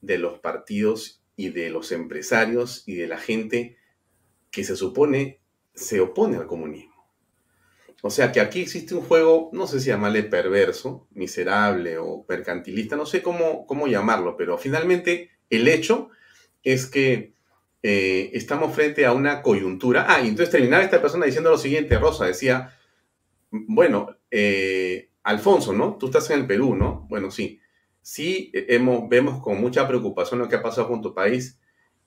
[0.00, 3.78] de los partidos y de los empresarios y de la gente
[4.50, 5.40] que se supone
[5.74, 6.93] se opone al comunismo.
[8.06, 12.96] O sea que aquí existe un juego, no sé si llamarle perverso, miserable o mercantilista,
[12.96, 16.10] no sé cómo, cómo llamarlo, pero finalmente el hecho
[16.62, 17.32] es que
[17.82, 20.04] eh, estamos frente a una coyuntura.
[20.06, 22.76] Ah, y entonces terminaba esta persona diciendo lo siguiente, Rosa, decía,
[23.50, 25.96] bueno, eh, Alfonso, ¿no?
[25.96, 27.06] Tú estás en el Perú, ¿no?
[27.08, 27.58] Bueno, sí.
[28.02, 31.58] Sí, hemos, vemos con mucha preocupación lo que ha pasado con tu país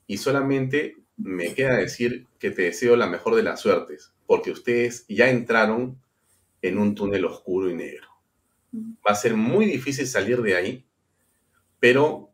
[0.06, 5.06] y solamente me queda decir que te deseo la mejor de las suertes porque ustedes
[5.08, 6.00] ya entraron
[6.62, 8.08] en un túnel oscuro y negro.
[8.76, 10.86] Va a ser muy difícil salir de ahí,
[11.80, 12.32] pero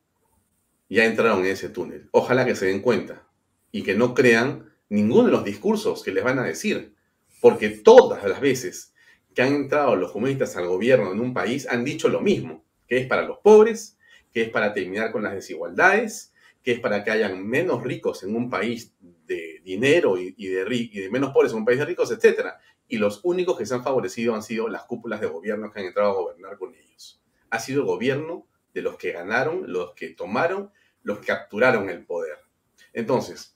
[0.90, 2.10] ya entraron en ese túnel.
[2.12, 3.28] Ojalá que se den cuenta
[3.72, 6.96] y que no crean ninguno de los discursos que les van a decir,
[7.40, 8.94] porque todas las veces
[9.34, 12.98] que han entrado los comunistas al gobierno en un país han dicho lo mismo, que
[12.98, 13.98] es para los pobres,
[14.32, 18.36] que es para terminar con las desigualdades, que es para que hayan menos ricos en
[18.36, 18.94] un país
[19.64, 22.50] dinero y, de, menos pobres en un país de ricos, etc.
[22.88, 25.86] Y los únicos que se han favorecido han sido las cúpulas de gobierno que han
[25.88, 27.22] entrado a gobernar con ellos.
[27.50, 30.72] Ha sido el gobierno de los que ganaron, los que tomaron,
[31.04, 32.38] los que capturaron el poder.
[32.94, 33.56] Entonces,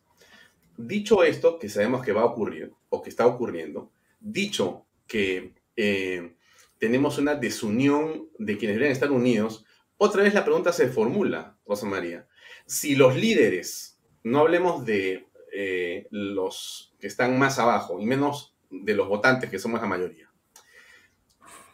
[0.78, 6.36] dicho esto, que sabemos que va a ocurrir o que está ocurriendo, dicho que eh,
[6.78, 9.66] tenemos una desunión de quienes deberían estar unidos,
[9.98, 12.28] otra vez la pregunta se formula, Rosa María.
[12.66, 18.94] Si los líderes, no hablemos de eh, los que están más abajo y menos de
[18.94, 20.30] los votantes, que somos la mayoría.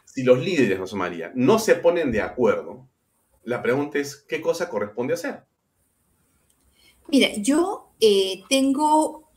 [0.04, 2.88] Si los líderes, Rosa María, no se ponen de acuerdo,
[3.42, 5.44] la pregunta es, ¿qué cosa corresponde hacer?
[7.08, 9.30] Mira, yo eh, tengo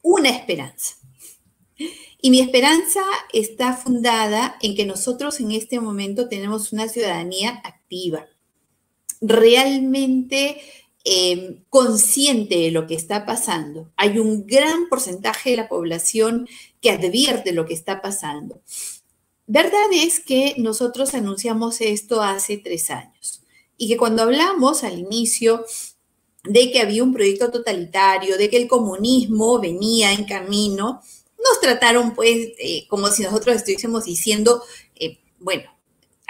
[0.00, 0.96] una esperanza.
[2.20, 3.02] Y mi esperanza
[3.32, 8.26] está fundada en que nosotros en este momento tenemos una ciudadanía activa,
[9.20, 10.60] realmente
[11.04, 13.90] Em, consciente de lo que está pasando.
[13.96, 16.48] Hay un gran porcentaje de la población
[16.80, 18.60] que advierte lo que está pasando.
[19.48, 23.42] Verdad es que nosotros anunciamos esto hace tres años
[23.76, 25.64] y que cuando hablamos al inicio
[26.44, 31.02] de que había un proyecto totalitario, de que el comunismo venía en camino,
[31.36, 34.62] nos trataron pues eh, como si nosotros estuviésemos diciendo,
[34.94, 35.71] eh, bueno,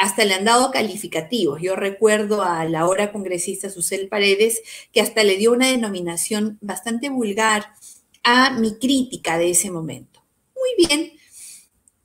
[0.03, 1.63] hasta le han dado calificativos.
[1.63, 4.61] Yo recuerdo a la ahora congresista Susel Paredes
[4.93, 7.73] que hasta le dio una denominación bastante vulgar
[8.25, 10.21] a mi crítica de ese momento.
[10.57, 11.13] Muy bien,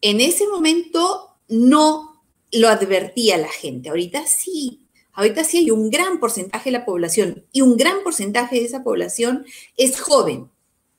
[0.02, 2.22] en ese momento no
[2.52, 4.84] lo advertía la gente, ahorita sí.
[5.14, 8.84] Ahorita sí hay un gran porcentaje de la población y un gran porcentaje de esa
[8.84, 9.44] población
[9.76, 10.52] es joven,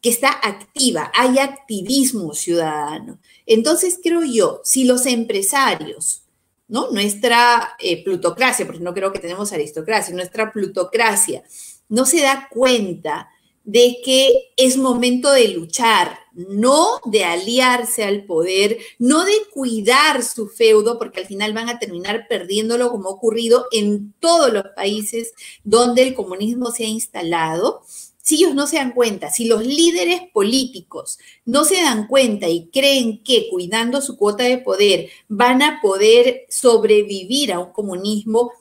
[0.03, 3.20] que está activa, hay activismo ciudadano.
[3.46, 6.24] Entonces creo yo, si los empresarios,
[6.69, 6.91] ¿no?
[6.91, 11.43] Nuestra eh, plutocracia, porque no creo que tenemos aristocracia, nuestra plutocracia
[11.89, 13.29] no se da cuenta
[13.64, 20.49] de que es momento de luchar, no de aliarse al poder, no de cuidar su
[20.49, 25.35] feudo, porque al final van a terminar perdiéndolo como ha ocurrido en todos los países
[25.64, 27.83] donde el comunismo se ha instalado,
[28.29, 32.66] si ellos no se dan cuenta, si los líderes políticos no se dan cuenta y
[32.66, 38.53] creen que cuidando su cuota de poder van a poder sobrevivir a un comunismo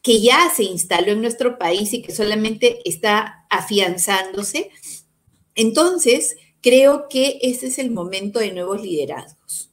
[0.00, 4.70] que ya se instaló en nuestro país y que solamente está afianzándose,
[5.56, 9.70] entonces creo que este es el momento de nuevos liderazgos.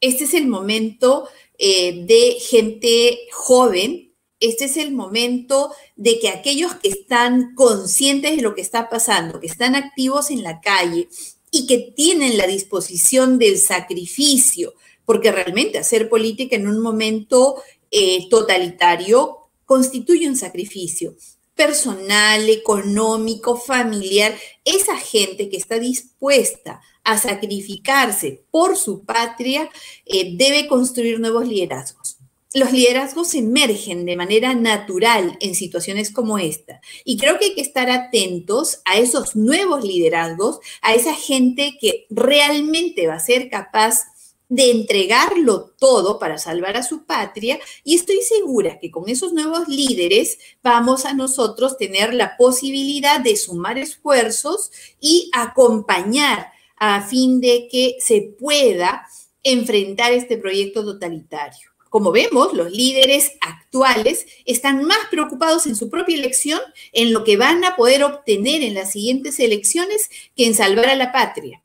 [0.00, 1.26] Este es el momento
[1.58, 4.03] eh, de gente joven
[4.44, 9.40] este es el momento de que aquellos que están conscientes de lo que está pasando,
[9.40, 11.08] que están activos en la calle
[11.50, 14.74] y que tienen la disposición del sacrificio,
[15.06, 21.14] porque realmente hacer política en un momento eh, totalitario constituye un sacrificio
[21.54, 24.36] personal, económico, familiar.
[24.64, 29.70] Esa gente que está dispuesta a sacrificarse por su patria
[30.04, 32.13] eh, debe construir nuevos liderazgos
[32.54, 36.80] los liderazgos emergen de manera natural en situaciones como esta.
[37.04, 42.06] Y creo que hay que estar atentos a esos nuevos liderazgos, a esa gente que
[42.10, 44.04] realmente va a ser capaz
[44.48, 49.66] de entregarlo todo para salvar a su patria y estoy segura que con esos nuevos
[49.66, 57.68] líderes vamos a nosotros tener la posibilidad de sumar esfuerzos y acompañar a fin de
[57.68, 59.08] que se pueda
[59.42, 61.73] enfrentar este proyecto totalitario.
[61.94, 66.58] Como vemos, los líderes actuales están más preocupados en su propia elección,
[66.92, 70.96] en lo que van a poder obtener en las siguientes elecciones, que en salvar a
[70.96, 71.62] la patria.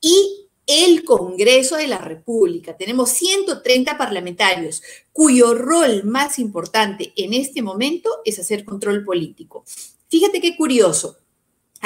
[0.00, 2.76] Y el Congreso de la República.
[2.76, 4.80] Tenemos 130 parlamentarios
[5.12, 9.64] cuyo rol más importante en este momento es hacer control político.
[10.06, 11.18] Fíjate qué curioso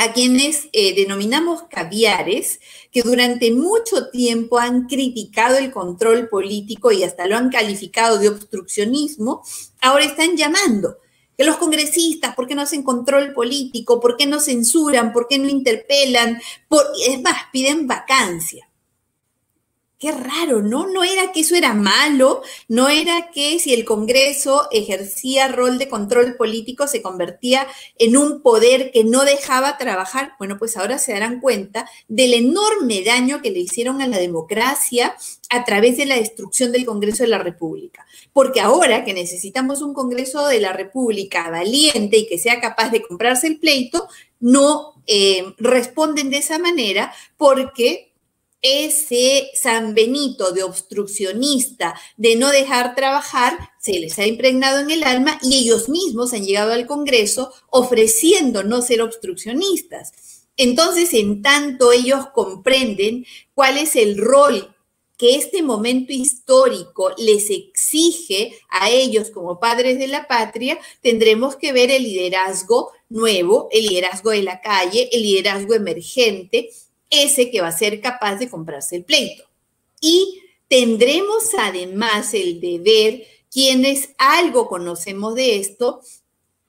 [0.00, 2.60] a quienes eh, denominamos caviares,
[2.92, 8.28] que durante mucho tiempo han criticado el control político y hasta lo han calificado de
[8.28, 9.42] obstruccionismo,
[9.80, 10.98] ahora están llamando
[11.36, 13.98] que los congresistas, ¿por qué no hacen control político?
[13.98, 15.12] ¿Por qué no censuran?
[15.12, 16.40] ¿Por qué no interpelan?
[17.04, 18.67] es más, piden vacancia.
[19.98, 20.86] Qué raro, ¿no?
[20.86, 25.88] No era que eso era malo, no era que si el Congreso ejercía rol de
[25.88, 27.66] control político se convertía
[27.98, 30.34] en un poder que no dejaba trabajar.
[30.38, 35.16] Bueno, pues ahora se darán cuenta del enorme daño que le hicieron a la democracia
[35.50, 38.06] a través de la destrucción del Congreso de la República.
[38.32, 43.02] Porque ahora que necesitamos un Congreso de la República valiente y que sea capaz de
[43.02, 44.06] comprarse el pleito,
[44.38, 48.07] no eh, responden de esa manera porque
[48.62, 55.04] ese San Benito de obstruccionista, de no dejar trabajar, se les ha impregnado en el
[55.04, 60.12] alma y ellos mismos han llegado al Congreso ofreciendo no ser obstruccionistas.
[60.56, 64.74] Entonces, en tanto ellos comprenden cuál es el rol
[65.16, 71.72] que este momento histórico les exige a ellos como padres de la patria, tendremos que
[71.72, 76.70] ver el liderazgo nuevo, el liderazgo de la calle, el liderazgo emergente,
[77.10, 79.44] ese que va a ser capaz de comprarse el pleito.
[80.00, 86.02] Y tendremos además el deber, quienes algo conocemos de esto,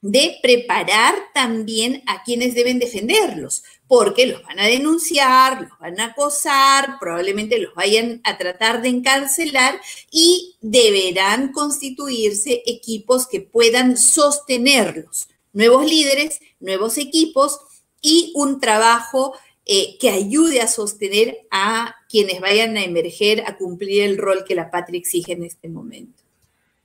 [0.02, 6.06] de preparar también a quienes deben defenderlos, porque los van a denunciar, los van a
[6.06, 9.78] acosar, probablemente los vayan a tratar de encarcelar
[10.10, 17.60] y deberán constituirse equipos que puedan sostenerlos, nuevos líderes, nuevos equipos
[18.00, 19.34] y un trabajo
[19.66, 24.54] eh, que ayude a sostener a quienes vayan a emerger a cumplir el rol que
[24.54, 26.22] la patria exige en este momento.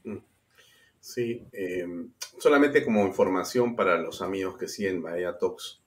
[0.03, 0.17] Mm.
[0.99, 5.81] Sí, em, solamente como información para los amigos que siguen Bahía Talks,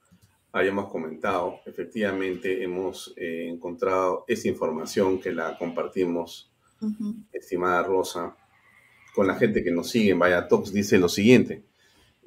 [0.51, 6.51] hayamos comentado, efectivamente hemos eh, encontrado esa información que la compartimos,
[7.33, 8.35] estimada Rosa,
[9.13, 11.63] con la gente que nos sigue en Vaya Talks, dice lo siguiente.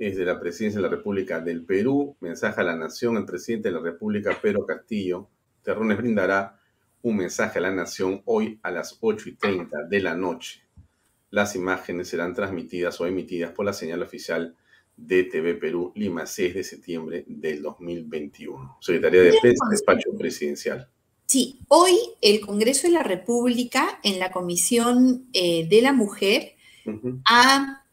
[0.02, 3.68] Es de la Presidencia de la República del Perú, mensaje a la Nación, el presidente
[3.68, 5.28] de la República, Pedro Castillo,
[5.62, 6.58] Terrones brindará
[7.02, 10.62] un mensaje a la Nación hoy a las 8 y 30 de la noche.
[11.30, 14.56] Las imágenes serán transmitidas o emitidas por la señal oficial
[14.96, 18.78] de TV Perú, Lima, 6 de septiembre del 2021.
[18.80, 20.88] Secretaría de Prensa, Despacho Presidencial.
[21.26, 26.56] Sí, hoy el Congreso de la República, en la Comisión eh, de la Mujer,
[27.24, 27.84] ha,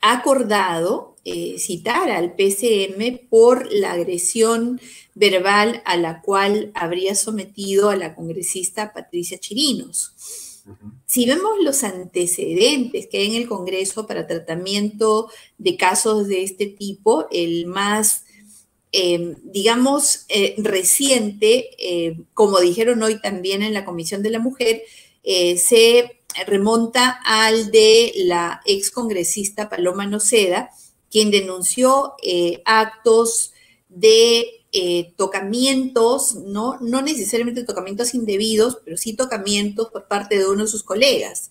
[0.00, 4.80] acordado eh, citar al PCM por la agresión
[5.14, 10.14] verbal a la cual habría sometido a la congresista Patricia Chirinos.
[11.06, 16.66] Si vemos los antecedentes que hay en el Congreso para tratamiento de casos de este
[16.66, 18.24] tipo, el más,
[18.92, 24.82] em, digamos, eh, reciente, eh, como dijeron hoy también en la Comisión de la Mujer,
[25.24, 30.70] se remonta al de la excongresista Paloma Noceda,
[31.10, 32.14] quien denunció
[32.64, 33.52] actos
[33.88, 36.76] de eh, tocamientos, ¿no?
[36.82, 41.48] no necesariamente tocamientos indebidos, pero sí tocamientos por parte de uno de sus colegas.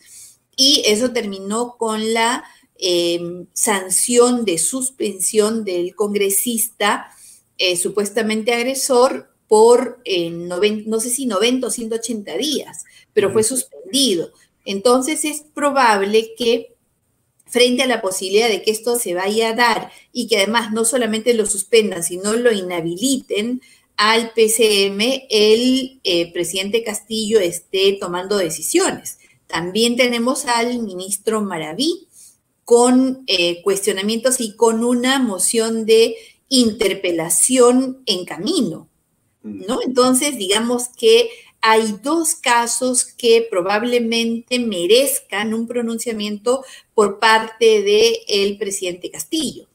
[0.56, 2.44] Y eso terminó con la
[2.78, 7.10] em, sanción de suspensión del congresista
[7.58, 12.84] eh, supuestamente agresor por eh, no sé si 90 o 180 días,
[13.14, 14.32] pero fue suspendido.
[14.68, 16.76] Entonces es probable que
[17.46, 20.84] frente a la posibilidad de que esto se vaya a dar y que además no
[20.84, 23.62] solamente lo suspendan, sino lo inhabiliten
[23.96, 29.20] al PCM, el eh, presidente Castillo esté tomando decisiones.
[29.48, 32.06] También tenemos al ministro Maraví
[32.66, 36.16] con eh, cuestionamientos y con una moción de
[36.50, 38.90] interpelación en camino,
[39.44, 39.80] ¿no?
[39.82, 41.30] Entonces, digamos que
[41.70, 46.64] hay dos casos que probablemente merezcan un pronunciamiento
[46.94, 49.68] por parte del presidente Castillo.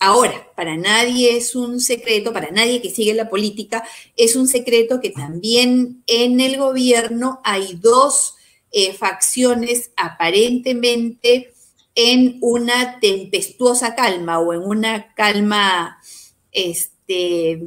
[0.00, 3.84] Ahora, para nadie es un secreto, para nadie que sigue la política,
[4.16, 8.34] es un secreto que también en el gobierno hay dos
[8.72, 11.54] eh, facciones aparentemente
[11.94, 16.02] en una tempestuosa calma o en una calma
[16.50, 17.62] este,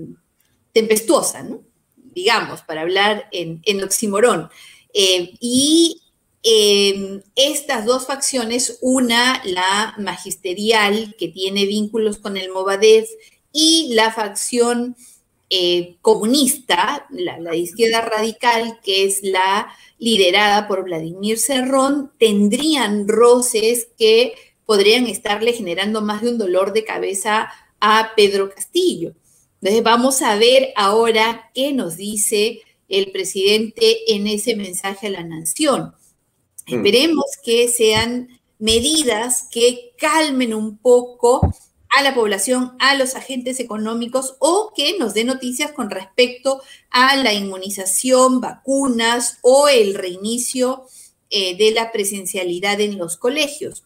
[0.73, 1.68] tempestuosa, ¿no?
[2.14, 4.49] Digamos, para hablar en, en oximorón.
[4.93, 6.01] Eh, y
[6.43, 13.10] em, estas dos facciones, una, la magisterial, que tiene vínculos con el Movadez,
[13.51, 14.95] y la facción
[15.49, 23.88] eh, comunista, la, la, izquierda radical, que es la liderada por Vladimir Cerrón, tendrían roces
[23.97, 24.34] que
[24.66, 29.14] podrían estarle generando más de un dolor de cabeza a Pedro Castillo.
[29.62, 35.24] Entonces vamos a ver ahora qué nos dice el presidente en ese mensaje a la
[35.24, 35.93] nación.
[36.68, 36.76] Mm.
[36.76, 41.41] Esperemos que sean medidas que calmen un poco
[41.97, 47.16] a la población, a los agentes económicos o que nos dé noticias con respecto a
[47.16, 50.86] la inmunización, vacunas o el reinicio
[51.30, 53.84] eh, de la presencialidad en los colegios.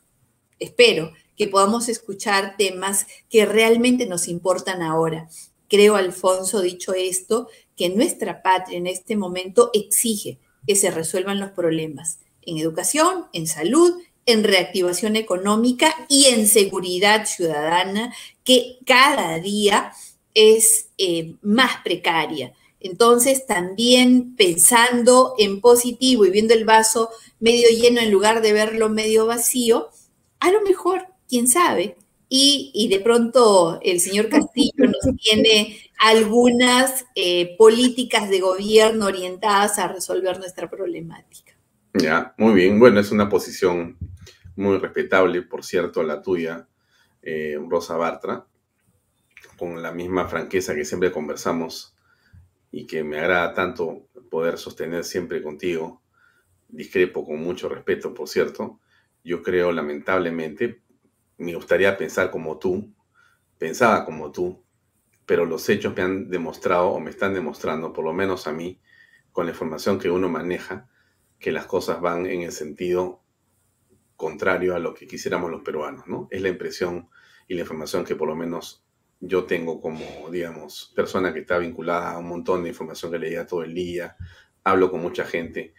[0.60, 5.30] Espero que podamos escuchar temas que realmente nos importan ahora.
[5.70, 11.52] Creo, Alfonso, dicho esto, que nuestra patria en este momento exige que se resuelvan los
[11.52, 19.92] problemas en educación, en salud, en reactivación económica y en seguridad ciudadana, que cada día
[20.34, 22.54] es eh, más precaria.
[22.80, 27.10] Entonces, también pensando en positivo y viendo el vaso
[27.40, 29.90] medio lleno en lugar de verlo medio vacío,
[30.40, 31.96] a lo mejor, quién sabe,
[32.36, 39.88] y, de pronto el señor Castillo nos tiene algunas eh, políticas de gobierno orientadas a
[39.88, 41.54] resolver nuestra problemática.
[41.94, 42.80] Ya, muy bien.
[42.80, 43.98] Bueno, es una posición
[44.56, 46.68] muy respetable, por cierto, la tuya,
[47.22, 48.48] eh, Rosa Bartra,
[49.56, 51.96] con la misma franqueza que siempre conversamos
[52.72, 56.02] y que me agrada tanto poder sostener siempre contigo.
[56.68, 58.80] Discrepo con mucho respeto, por cierto.
[59.24, 60.82] Yo creo, lamentablemente,
[61.44, 62.94] me gustaría pensar como tú,
[63.58, 64.64] pensaba como tú,
[65.26, 68.82] pero los hechos me han demostrado o me están demostrando, por lo menos a mí,
[69.32, 70.90] con la información que uno maneja,
[71.40, 73.22] que las cosas van en el sentido
[74.16, 76.28] contrario a lo que quisiéramos los peruanos, ¿no?
[76.32, 77.10] Es la impresión
[77.48, 78.86] y la información que por lo menos
[79.20, 83.48] yo tengo como, digamos, persona que está vinculada a un montón de información que leía
[83.48, 84.16] todo el día,
[84.64, 85.74] hablo con mucha gente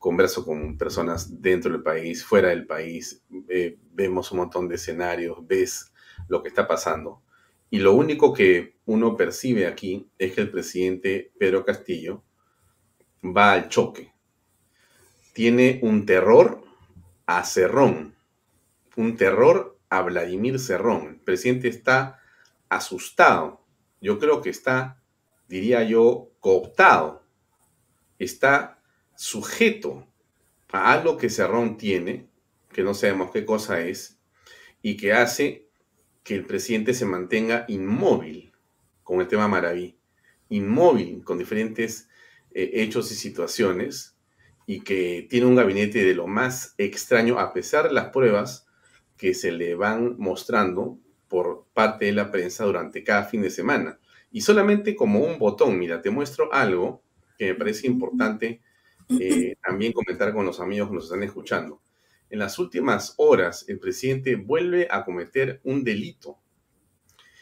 [0.00, 5.46] converso con personas dentro del país, fuera del país, eh, vemos un montón de escenarios,
[5.46, 5.92] ves
[6.26, 7.22] lo que está pasando.
[7.68, 12.24] Y lo único que uno percibe aquí es que el presidente Pedro Castillo
[13.22, 14.14] va al choque.
[15.34, 16.64] Tiene un terror
[17.26, 18.16] a Cerrón,
[18.96, 21.08] un terror a Vladimir Cerrón.
[21.08, 22.18] El presidente está
[22.70, 23.66] asustado,
[24.00, 25.02] yo creo que está,
[25.46, 27.22] diría yo, cooptado,
[28.18, 28.79] está
[29.20, 30.06] sujeto
[30.72, 32.30] a algo que Cerrón tiene,
[32.72, 34.18] que no sabemos qué cosa es,
[34.80, 35.68] y que hace
[36.22, 38.50] que el presidente se mantenga inmóvil
[39.02, 39.98] con el tema Maraví,
[40.48, 42.08] inmóvil con diferentes
[42.54, 44.16] eh, hechos y situaciones,
[44.64, 48.66] y que tiene un gabinete de lo más extraño, a pesar de las pruebas
[49.18, 50.98] que se le van mostrando
[51.28, 54.00] por parte de la prensa durante cada fin de semana.
[54.32, 57.02] Y solamente como un botón, mira, te muestro algo
[57.36, 58.62] que me parece importante
[59.18, 61.82] eh, también comentar con los amigos que nos están escuchando.
[62.28, 66.38] En las últimas horas, el presidente vuelve a cometer un delito.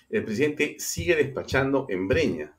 [0.08, 2.56] El presidente sigue despachando en Breña.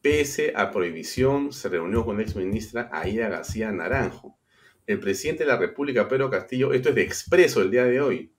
[0.00, 4.36] Pese a prohibición, se reunió con la exministra Aida García Naranjo.
[4.84, 8.32] El presidente de la República, Pedro Castillo, esto es de expreso el día de hoy.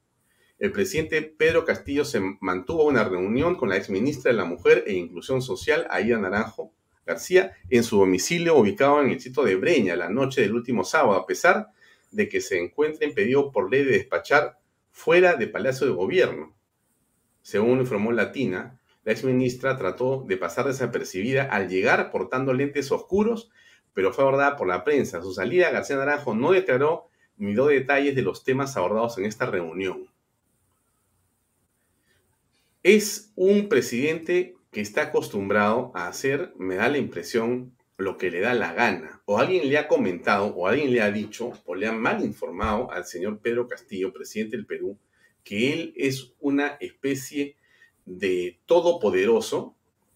[0.59, 4.93] El presidente Pedro Castillo se mantuvo una reunión con la exministra de la Mujer e
[4.93, 6.73] Inclusión Social, Aida Naranjo
[7.05, 11.13] García, en su domicilio ubicado en el sitio de Breña la noche del último sábado,
[11.13, 11.67] a pesar
[12.11, 14.59] de que se encuentra impedido por ley de despachar
[14.91, 16.55] fuera de Palacio de Gobierno.
[17.41, 23.51] Según informó Latina, la exministra trató de pasar desapercibida al llegar portando lentes oscuros,
[23.93, 25.21] pero fue abordada por la prensa.
[25.21, 29.45] su salida, García Naranjo no declaró ni dio detalles de los temas abordados en esta
[29.45, 30.07] reunión.
[32.83, 38.41] Es un presidente que está acostumbrado a hacer, me da la impresión, lo que le
[38.41, 39.21] da la gana.
[39.25, 42.91] O alguien le ha comentado, o alguien le ha dicho, o le ha mal informado
[42.91, 44.97] al señor Pedro Castillo, presidente del Perú,
[45.43, 47.55] que él es una especie
[48.05, 49.75] de todopoderoso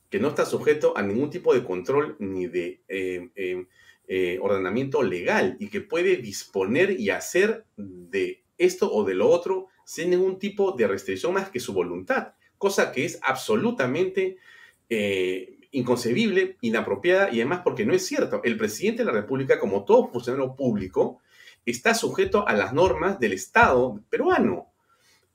[0.09, 3.65] que no está sujeto a ningún tipo de control ni de eh, eh,
[4.07, 9.67] eh, ordenamiento legal y que puede disponer y hacer de esto o de lo otro
[9.85, 14.37] sin ningún tipo de restricción más que su voluntad cosa que es absolutamente
[14.89, 18.41] eh, inconcebible, inapropiada y además porque no es cierto.
[18.43, 21.21] El presidente de la República, como todo funcionario público,
[21.65, 24.71] está sujeto a las normas del Estado peruano.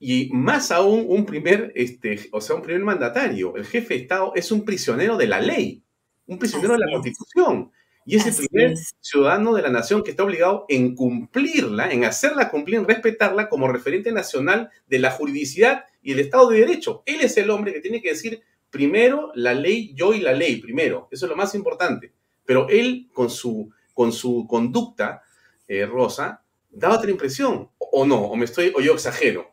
[0.00, 4.32] Y más aún un primer, este, o sea, un primer mandatario, el jefe de Estado
[4.34, 5.84] es un prisionero de la ley,
[6.26, 7.70] un prisionero de la Constitución.
[8.04, 12.50] Y es el primer ciudadano de la nación que está obligado en cumplirla, en hacerla
[12.50, 17.02] cumplir, en respetarla como referente nacional de la juridicidad y el Estado de Derecho.
[17.06, 20.56] Él es el hombre que tiene que decir primero la ley, yo y la ley,
[20.56, 21.08] primero.
[21.10, 22.12] Eso es lo más importante.
[22.44, 25.22] Pero él, con su, con su conducta,
[25.68, 27.68] eh, Rosa, da otra impresión.
[27.78, 29.52] O no, o me estoy, o yo exagero.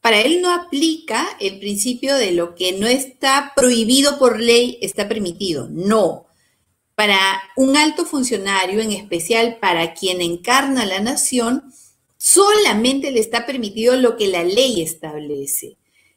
[0.00, 5.08] Para él no aplica el principio de lo que no está prohibido por ley está
[5.08, 5.68] permitido.
[5.68, 6.25] No.
[6.96, 11.72] Para un alto funcionario, en especial para quien encarna la nación,
[12.16, 15.76] solamente le está permitido lo que la ley establece.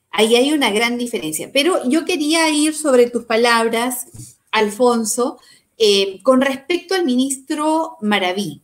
[0.10, 1.52] Ahí hay una gran diferencia.
[1.54, 4.08] Pero yo quería ir sobre tus palabras,
[4.52, 5.38] Alfonso,
[5.78, 8.64] eh, con respecto al ministro Maraví.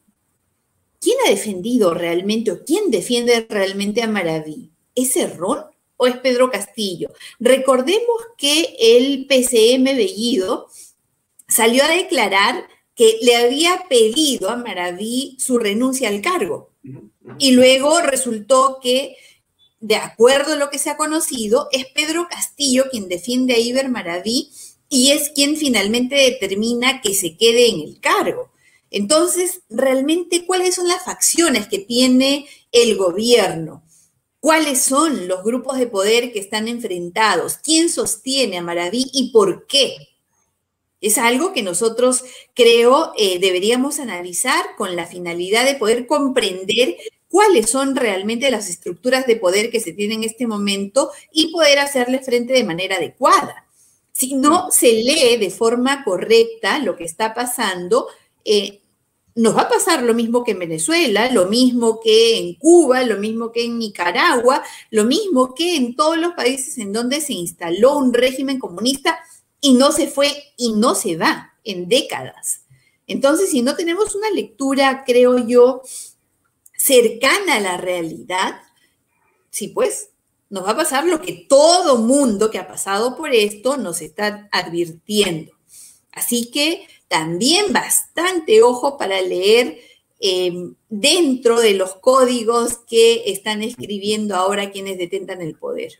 [0.99, 4.71] ¿Quién ha defendido realmente o quién defiende realmente a Maraví?
[4.95, 5.65] ¿Es Errón
[5.97, 7.11] o es Pedro Castillo?
[7.39, 10.67] Recordemos que el PCM Bellido
[11.47, 16.71] salió a declarar que le había pedido a Maraví su renuncia al cargo.
[17.37, 19.17] Y luego resultó que,
[19.79, 23.89] de acuerdo a lo que se ha conocido, es Pedro Castillo quien defiende a Iber
[23.89, 24.51] Maraví
[24.87, 28.51] y es quien finalmente determina que se quede en el cargo.
[28.91, 33.83] Entonces, realmente, ¿cuáles son las facciones que tiene el gobierno?
[34.39, 37.57] ¿Cuáles son los grupos de poder que están enfrentados?
[37.57, 40.14] ¿Quién sostiene a Maraví y por qué?
[41.05, 42.23] Es algo que nosotros
[42.55, 46.97] creo eh, deberíamos analizar con la finalidad de poder comprender
[47.29, 51.77] cuáles son realmente las estructuras de poder que se tienen en este momento y poder
[51.77, 53.67] hacerle frente de manera adecuada.
[54.13, 58.07] Si no se lee de forma correcta lo que está pasando,
[58.43, 58.81] eh,
[59.35, 63.17] nos va a pasar lo mismo que en Venezuela, lo mismo que en Cuba, lo
[63.17, 67.95] mismo que en Nicaragua, lo mismo que en todos los países en donde se instaló
[67.95, 69.19] un régimen comunista
[69.65, 72.65] y no se fue y no se va en décadas.
[73.07, 75.81] Entonces, si no tenemos una lectura, creo yo,
[76.77, 78.61] cercana a la realidad,
[79.49, 80.09] sí, pues
[80.51, 84.47] nos va a pasar lo que todo mundo que ha pasado por esto nos está
[84.51, 85.53] advirtiendo.
[86.11, 89.79] Así que también bastante ojo para leer
[90.19, 95.93] em, dentro de los códigos que están escribiendo ahora quienes detentan el poder.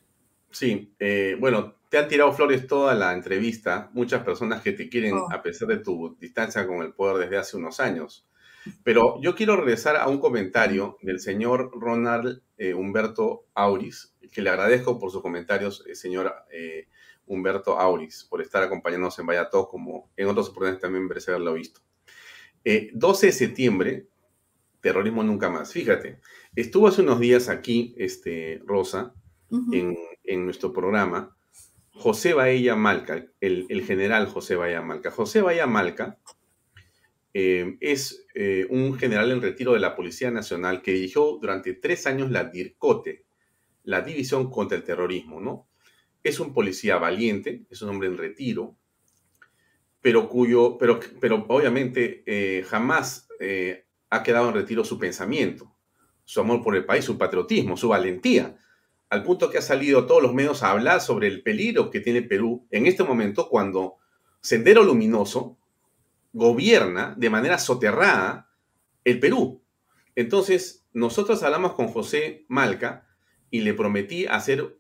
[0.51, 5.13] Sí, eh, bueno, te han tirado flores toda la entrevista, muchas personas que te quieren,
[5.13, 5.31] oh.
[5.31, 8.27] a pesar de tu distancia con el poder desde hace unos años.
[8.83, 14.49] Pero yo quiero regresar a un comentario del señor Ronald eh, Humberto Auris, que le
[14.49, 16.89] agradezco por sus comentarios, eh, señor eh,
[17.27, 21.79] Humberto Auris, por estar acompañándonos en Vaya como en otras oportunidades también merece haberlo visto.
[22.91, 24.07] 12 de septiembre,
[24.81, 25.71] terrorismo nunca más.
[25.71, 26.19] Fíjate,
[26.57, 29.13] estuvo hace unos días aquí, este, Rosa,
[29.71, 31.34] en, en, nuestro programa,
[31.95, 35.11] José Bahía Malca, el, el, general José Bahía Malca.
[35.11, 36.19] José Bahía Malca
[37.33, 42.05] eh, es eh, un general en retiro de la Policía Nacional que dirigió durante tres
[42.05, 43.25] años la DIRCOTE,
[43.83, 45.67] la División contra el Terrorismo, ¿no?
[46.21, 48.77] Es un policía valiente, es un hombre en retiro,
[50.01, 53.27] pero cuyo, pero, pero obviamente eh, jamás
[54.09, 55.75] ha quedado en retiro su pensamiento,
[56.23, 58.57] su amor por el país, su patriotismo, su valentía,
[59.09, 62.21] al punto que ha salido todos los medios a hablar sobre el peligro que tiene
[62.21, 63.97] Perú en este momento cuando
[64.41, 65.57] Sendero Luminoso,
[66.33, 68.49] gobierna de manera soterrada
[69.03, 69.61] el Perú.
[70.15, 73.07] Entonces, nosotros hablamos con José Malca
[73.49, 74.77] y le prometí hacer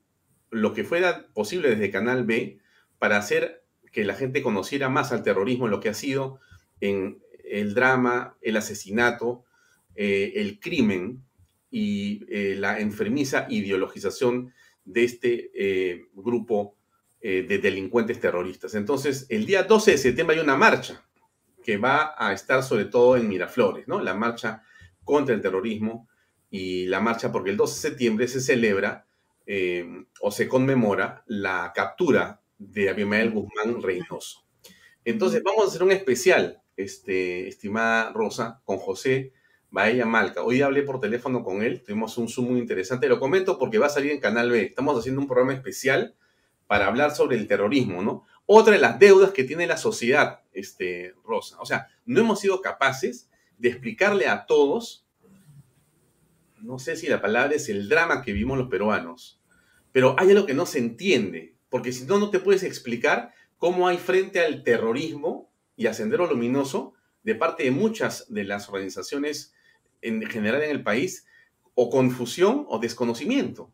[0.49, 2.59] lo que fuera posible desde Canal B
[2.99, 6.39] para hacer que la gente conociera más al terrorismo, lo que ha sido
[6.81, 9.45] en el drama, el asesinato,
[9.95, 11.23] eh, el crimen
[11.77, 14.53] y eh, la enfermiza ideologización
[14.85, 16.77] de este eh, grupo
[17.21, 18.75] de delincuentes terroristas.
[18.75, 21.03] Entonces, el día 12 de septiembre hay una marcha
[21.63, 23.99] que va a estar sobre todo en Miraflores, ¿no?
[23.99, 24.61] La marcha
[25.03, 26.07] contra el terrorismo
[26.51, 29.07] y la marcha porque el 12 de septiembre se celebra
[29.47, 34.45] eh, o se conmemora la captura de Abimael Guzmán Reynoso.
[35.03, 39.33] Entonces vamos a hacer un especial, este, estimada Rosa, con José
[39.75, 40.41] Bahía Malca.
[40.41, 43.87] Hoy hablé por teléfono con él, tuvimos un Zoom muy interesante, lo comento porque va
[43.87, 44.61] a salir en Canal B.
[44.61, 46.15] Estamos haciendo un programa especial
[46.65, 48.25] para hablar sobre el terrorismo, ¿no?
[48.45, 51.59] Otra de las deudas que tiene la sociedad, este, Rosa.
[51.59, 55.05] O sea, no hemos sido capaces de explicarle a todos,
[56.61, 59.41] no sé si la palabra es el drama que vivimos los peruanos,
[59.91, 63.89] pero hay algo que no se entiende, porque si no, no te puedes explicar cómo
[63.89, 69.51] hay frente al terrorismo y a Sendero Luminoso de parte de muchas de las organizaciones
[70.01, 71.25] en general en el país,
[71.73, 73.71] o confusión o desconocimiento.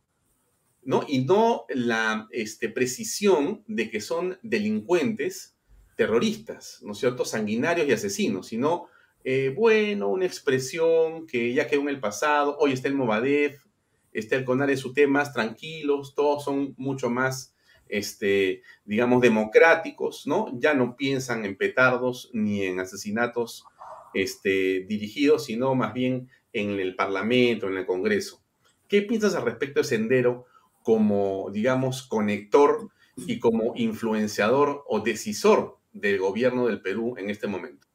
[0.84, 1.04] ¿no?
[1.08, 5.56] Y no la este, precisión de que son delincuentes
[5.96, 7.26] terroristas, ¿no es cierto?
[7.26, 8.88] Sanguinarios y asesinos, sino,
[9.24, 13.64] eh, bueno, una expresión que ya quedó en el pasado, hoy está el Movadef,
[14.12, 17.54] está el CONAR en sus temas, tranquilos, todos son mucho más,
[17.88, 20.48] este, digamos, democráticos, ¿no?
[20.54, 23.66] Ya no piensan en petardos ni en asesinatos
[24.14, 28.44] este, dirigidos, sino más bien en el Parlamento, en el Congreso.
[28.88, 30.46] ¿Qué piensas al respecto de Sendero
[30.84, 37.88] como, digamos, conector y como influenciador o decisor del gobierno del Perú en este momento?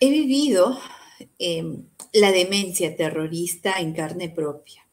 [0.00, 0.78] He vivido
[1.38, 4.88] em, la demencia terrorista en carne propia.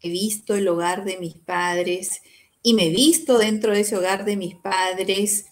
[0.00, 2.22] He visto el hogar de mis padres
[2.62, 5.46] y me he visto dentro de ese hogar de mis padres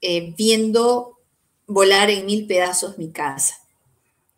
[0.00, 1.13] eh, viendo
[1.66, 3.56] volar en mil pedazos mi casa.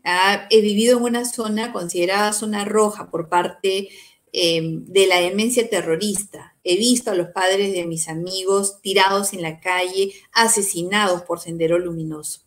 [0.04, 3.88] Ah, he vivido en una zona considerada zona roja por parte
[4.32, 6.54] em, de la demencia terrorista.
[6.62, 11.78] He visto a los padres de mis amigos tirados en la calle, asesinados por Sendero
[11.78, 12.42] Luminoso.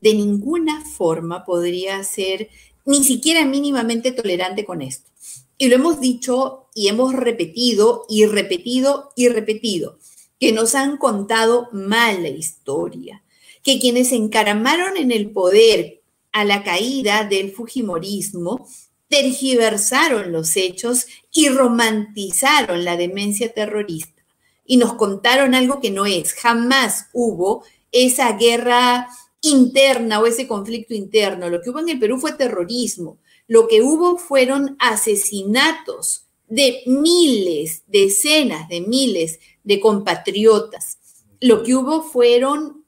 [0.00, 2.50] De ninguna forma podría ser
[2.84, 5.10] ni siquiera mínimamente tolerante con esto.
[5.58, 9.98] Y lo hemos dicho y hemos repetido y repetido y repetido,
[10.38, 13.22] que nos han contado mala historia,
[13.62, 16.02] que quienes encaramaron en el poder
[16.32, 18.66] a la caída del Fujimorismo,
[19.08, 24.22] tergiversaron los hechos y romantizaron la demencia terrorista.
[24.64, 26.32] Y nos contaron algo que no es.
[26.32, 29.08] Jamás hubo esa guerra
[29.42, 31.50] interna o ese conflicto interno.
[31.50, 33.18] Lo que hubo en el Perú fue terrorismo.
[33.46, 40.98] Lo que hubo fueron asesinatos de miles, decenas de miles de compatriotas.
[41.40, 42.81] Lo que hubo fueron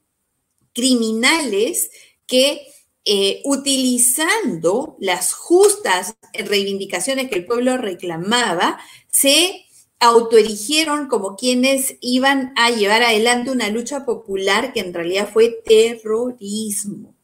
[0.75, 1.89] criminales
[2.27, 2.67] que
[3.05, 9.65] eh, utilizando las justas reivindicaciones que el pueblo reclamaba, se
[9.99, 17.15] autoerigieron como quienes iban a llevar adelante una lucha popular que en realidad fue terrorismo.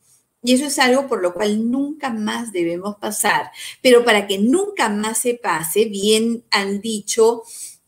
[0.43, 3.51] Y eso es algo por lo cual nunca más debemos pasar.
[3.81, 7.43] Pero para que nunca más se pase, bien han dicho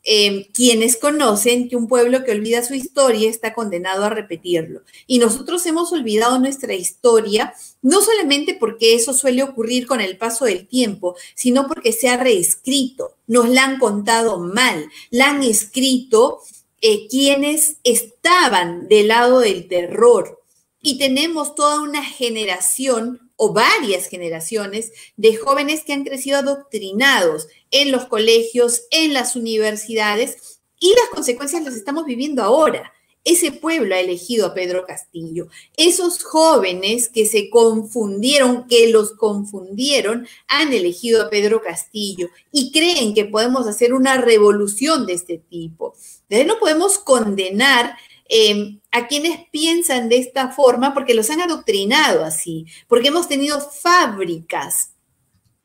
[0.05, 4.81] Em, quienes conocen que un pueblo que olvida su historia está condenado a repetirlo.
[5.07, 10.43] Y nosotros hemos olvidado nuestra historia, no solamente porque eso suele ocurrir con el paso
[10.43, 16.41] del tiempo, sino porque se ha reescrito, nos la han contado mal, la han escrito
[16.81, 20.39] eh, quienes estaban del lado del terror.
[20.85, 27.91] y tenemos toda una generación o varias generaciones de jóvenes que han crecido adoctrinados en
[27.91, 32.91] los colegios, en las universidades y las consecuencias las estamos viviendo ahora.
[33.25, 35.47] Ese pueblo ha elegido a Pedro Castillo.
[35.77, 43.13] Esos jóvenes que se confundieron, que los confundieron, han elegido a Pedro Castillo y creen
[43.13, 45.95] que podemos hacer una revolución de este tipo.
[46.23, 47.95] Entonces no podemos condenar
[48.29, 53.59] Em, a quienes piensan de esta forma porque los han adoctrinado así, porque hemos tenido
[53.59, 54.93] fábricas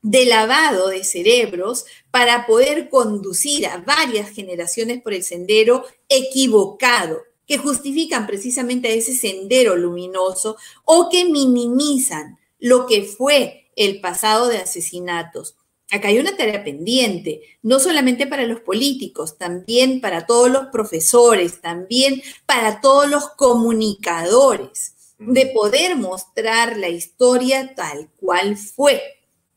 [0.03, 7.59] de lavado de cerebros para poder conducir a varias generaciones por el sendero equivocado, que
[7.59, 14.59] justifican precisamente a ese sendero luminoso o que minimizan lo que fue el pasado de
[14.59, 15.57] asesinatos,
[15.91, 21.63] Acá hay una tarea pendiente, no solamente para los políticos, también para todos los profesores,
[21.63, 29.03] también para todos los comunicadores, de poder mostrar la historia tal cual fue.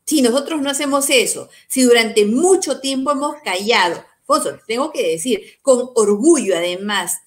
[0.04, 5.58] Si nosotros no hacemos eso, si durante mucho tiempo hemos callado, Foso, tengo que decir,
[5.62, 7.18] con orgullo además,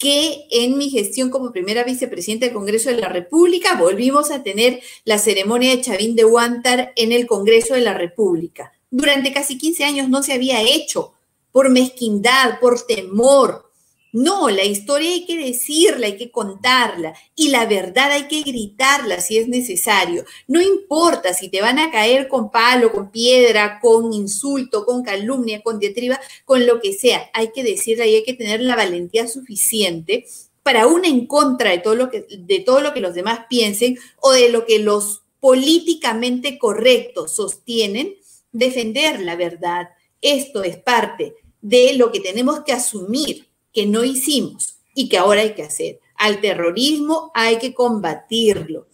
[0.00, 4.80] que en mi gestión como primera vicepresidenta del Congreso de la República volvimos a tener
[5.04, 8.72] la ceremonia de Chavín de Huántar en el Congreso de la República.
[8.90, 11.12] Durante casi 15 años no se había hecho
[11.52, 13.69] por mezquindad, por temor,
[14.12, 19.20] no, la historia hay que decirla, hay que contarla y la verdad hay que gritarla
[19.20, 20.24] si es necesario.
[20.48, 25.62] No importa si te van a caer con palo, con piedra, con insulto, con calumnia,
[25.62, 27.30] con diatriba, con lo que sea.
[27.32, 30.26] Hay que decirla y hay que tener la valentía suficiente
[30.64, 33.96] para una en contra de todo lo que, de todo lo que los demás piensen
[34.20, 38.16] o de lo que los políticamente correctos sostienen,
[38.50, 39.90] defender la verdad.
[40.20, 45.42] Esto es parte de lo que tenemos que asumir que no hicimos y que ahora
[45.42, 46.00] hay que hacer.
[46.16, 48.88] Al terrorismo hay que combatirlo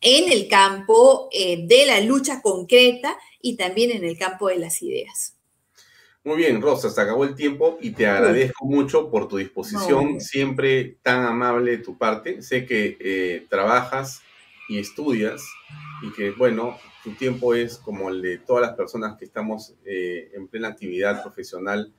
[0.00, 4.82] en el campo eh, de la lucha concreta y también en el campo de las
[4.82, 5.36] ideas.
[6.24, 10.98] Muy bien, Rosa, se acabó el tiempo y te agradezco mucho por tu disposición, siempre
[11.02, 12.42] tan amable de tu parte.
[12.42, 14.22] Sé que eh, trabajas
[14.68, 15.42] y estudias
[16.00, 20.30] y que, bueno, tu tiempo es como el de todas las personas que estamos eh,
[20.34, 21.92] en plena actividad profesional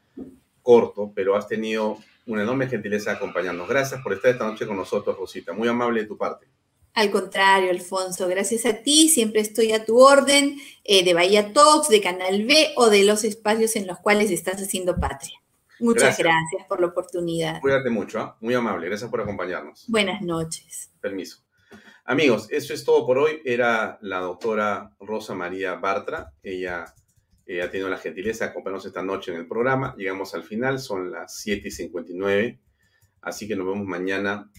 [0.63, 3.67] corto, pero has tenido una enorme gentileza de acompañarnos.
[3.67, 5.53] Gracias por estar esta noche con nosotros, Rosita.
[5.53, 6.47] Muy amable de tu parte.
[6.95, 9.09] Al contrario, Alfonso, gracias a ti.
[9.09, 13.23] Siempre estoy a tu orden eh, de Bahía Talks, de Canal B o de los
[13.23, 15.39] espacios en los cuales estás haciendo patria.
[15.79, 17.59] Muchas gracias, por la oportunidad.
[17.59, 18.37] Cuídate mucho, ¿ah?
[18.39, 18.87] muy amable.
[18.87, 19.85] Gracias por acompañarnos.
[19.87, 20.91] Buenas noches.
[21.01, 21.39] Permiso.
[22.05, 23.41] Amigos, eso es todo por hoy.
[23.43, 26.31] Era la doctora Rosa María Bartra.
[26.43, 26.93] Ella
[27.45, 29.95] eh, ha tenido la gentileza de acompañarnos esta noche en el programa.
[29.97, 32.59] Llegamos al final, son las 7 y 59,
[33.21, 34.49] así que nos vemos mañana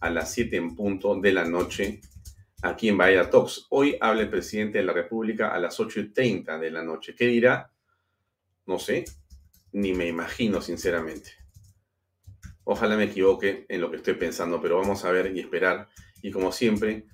[0.00, 2.00] a las 7 en punto de la noche
[2.62, 3.66] aquí en Bahía Talks.
[3.70, 7.14] Hoy habla el presidente de la República a las 8 y 30 de la noche.
[7.14, 7.72] ¿Qué dirá?
[8.66, 9.04] No sé,
[9.72, 11.30] ni me imagino sinceramente.
[12.64, 15.88] Ojalá me equivoque en lo que estoy pensando, pero vamos a ver y esperar.
[16.20, 17.06] Y como siempre,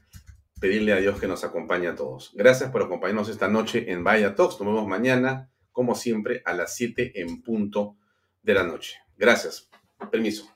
[0.62, 2.30] pedirle a Dios que nos acompañe a todos.
[2.34, 4.60] Gracias por acompañarnos esta noche en Vaya Talks.
[4.60, 7.96] Nos vemos mañana, como siempre, a las 7 en punto
[8.44, 8.94] de la noche.
[9.18, 9.68] Gracias.
[10.12, 10.48] Permiso.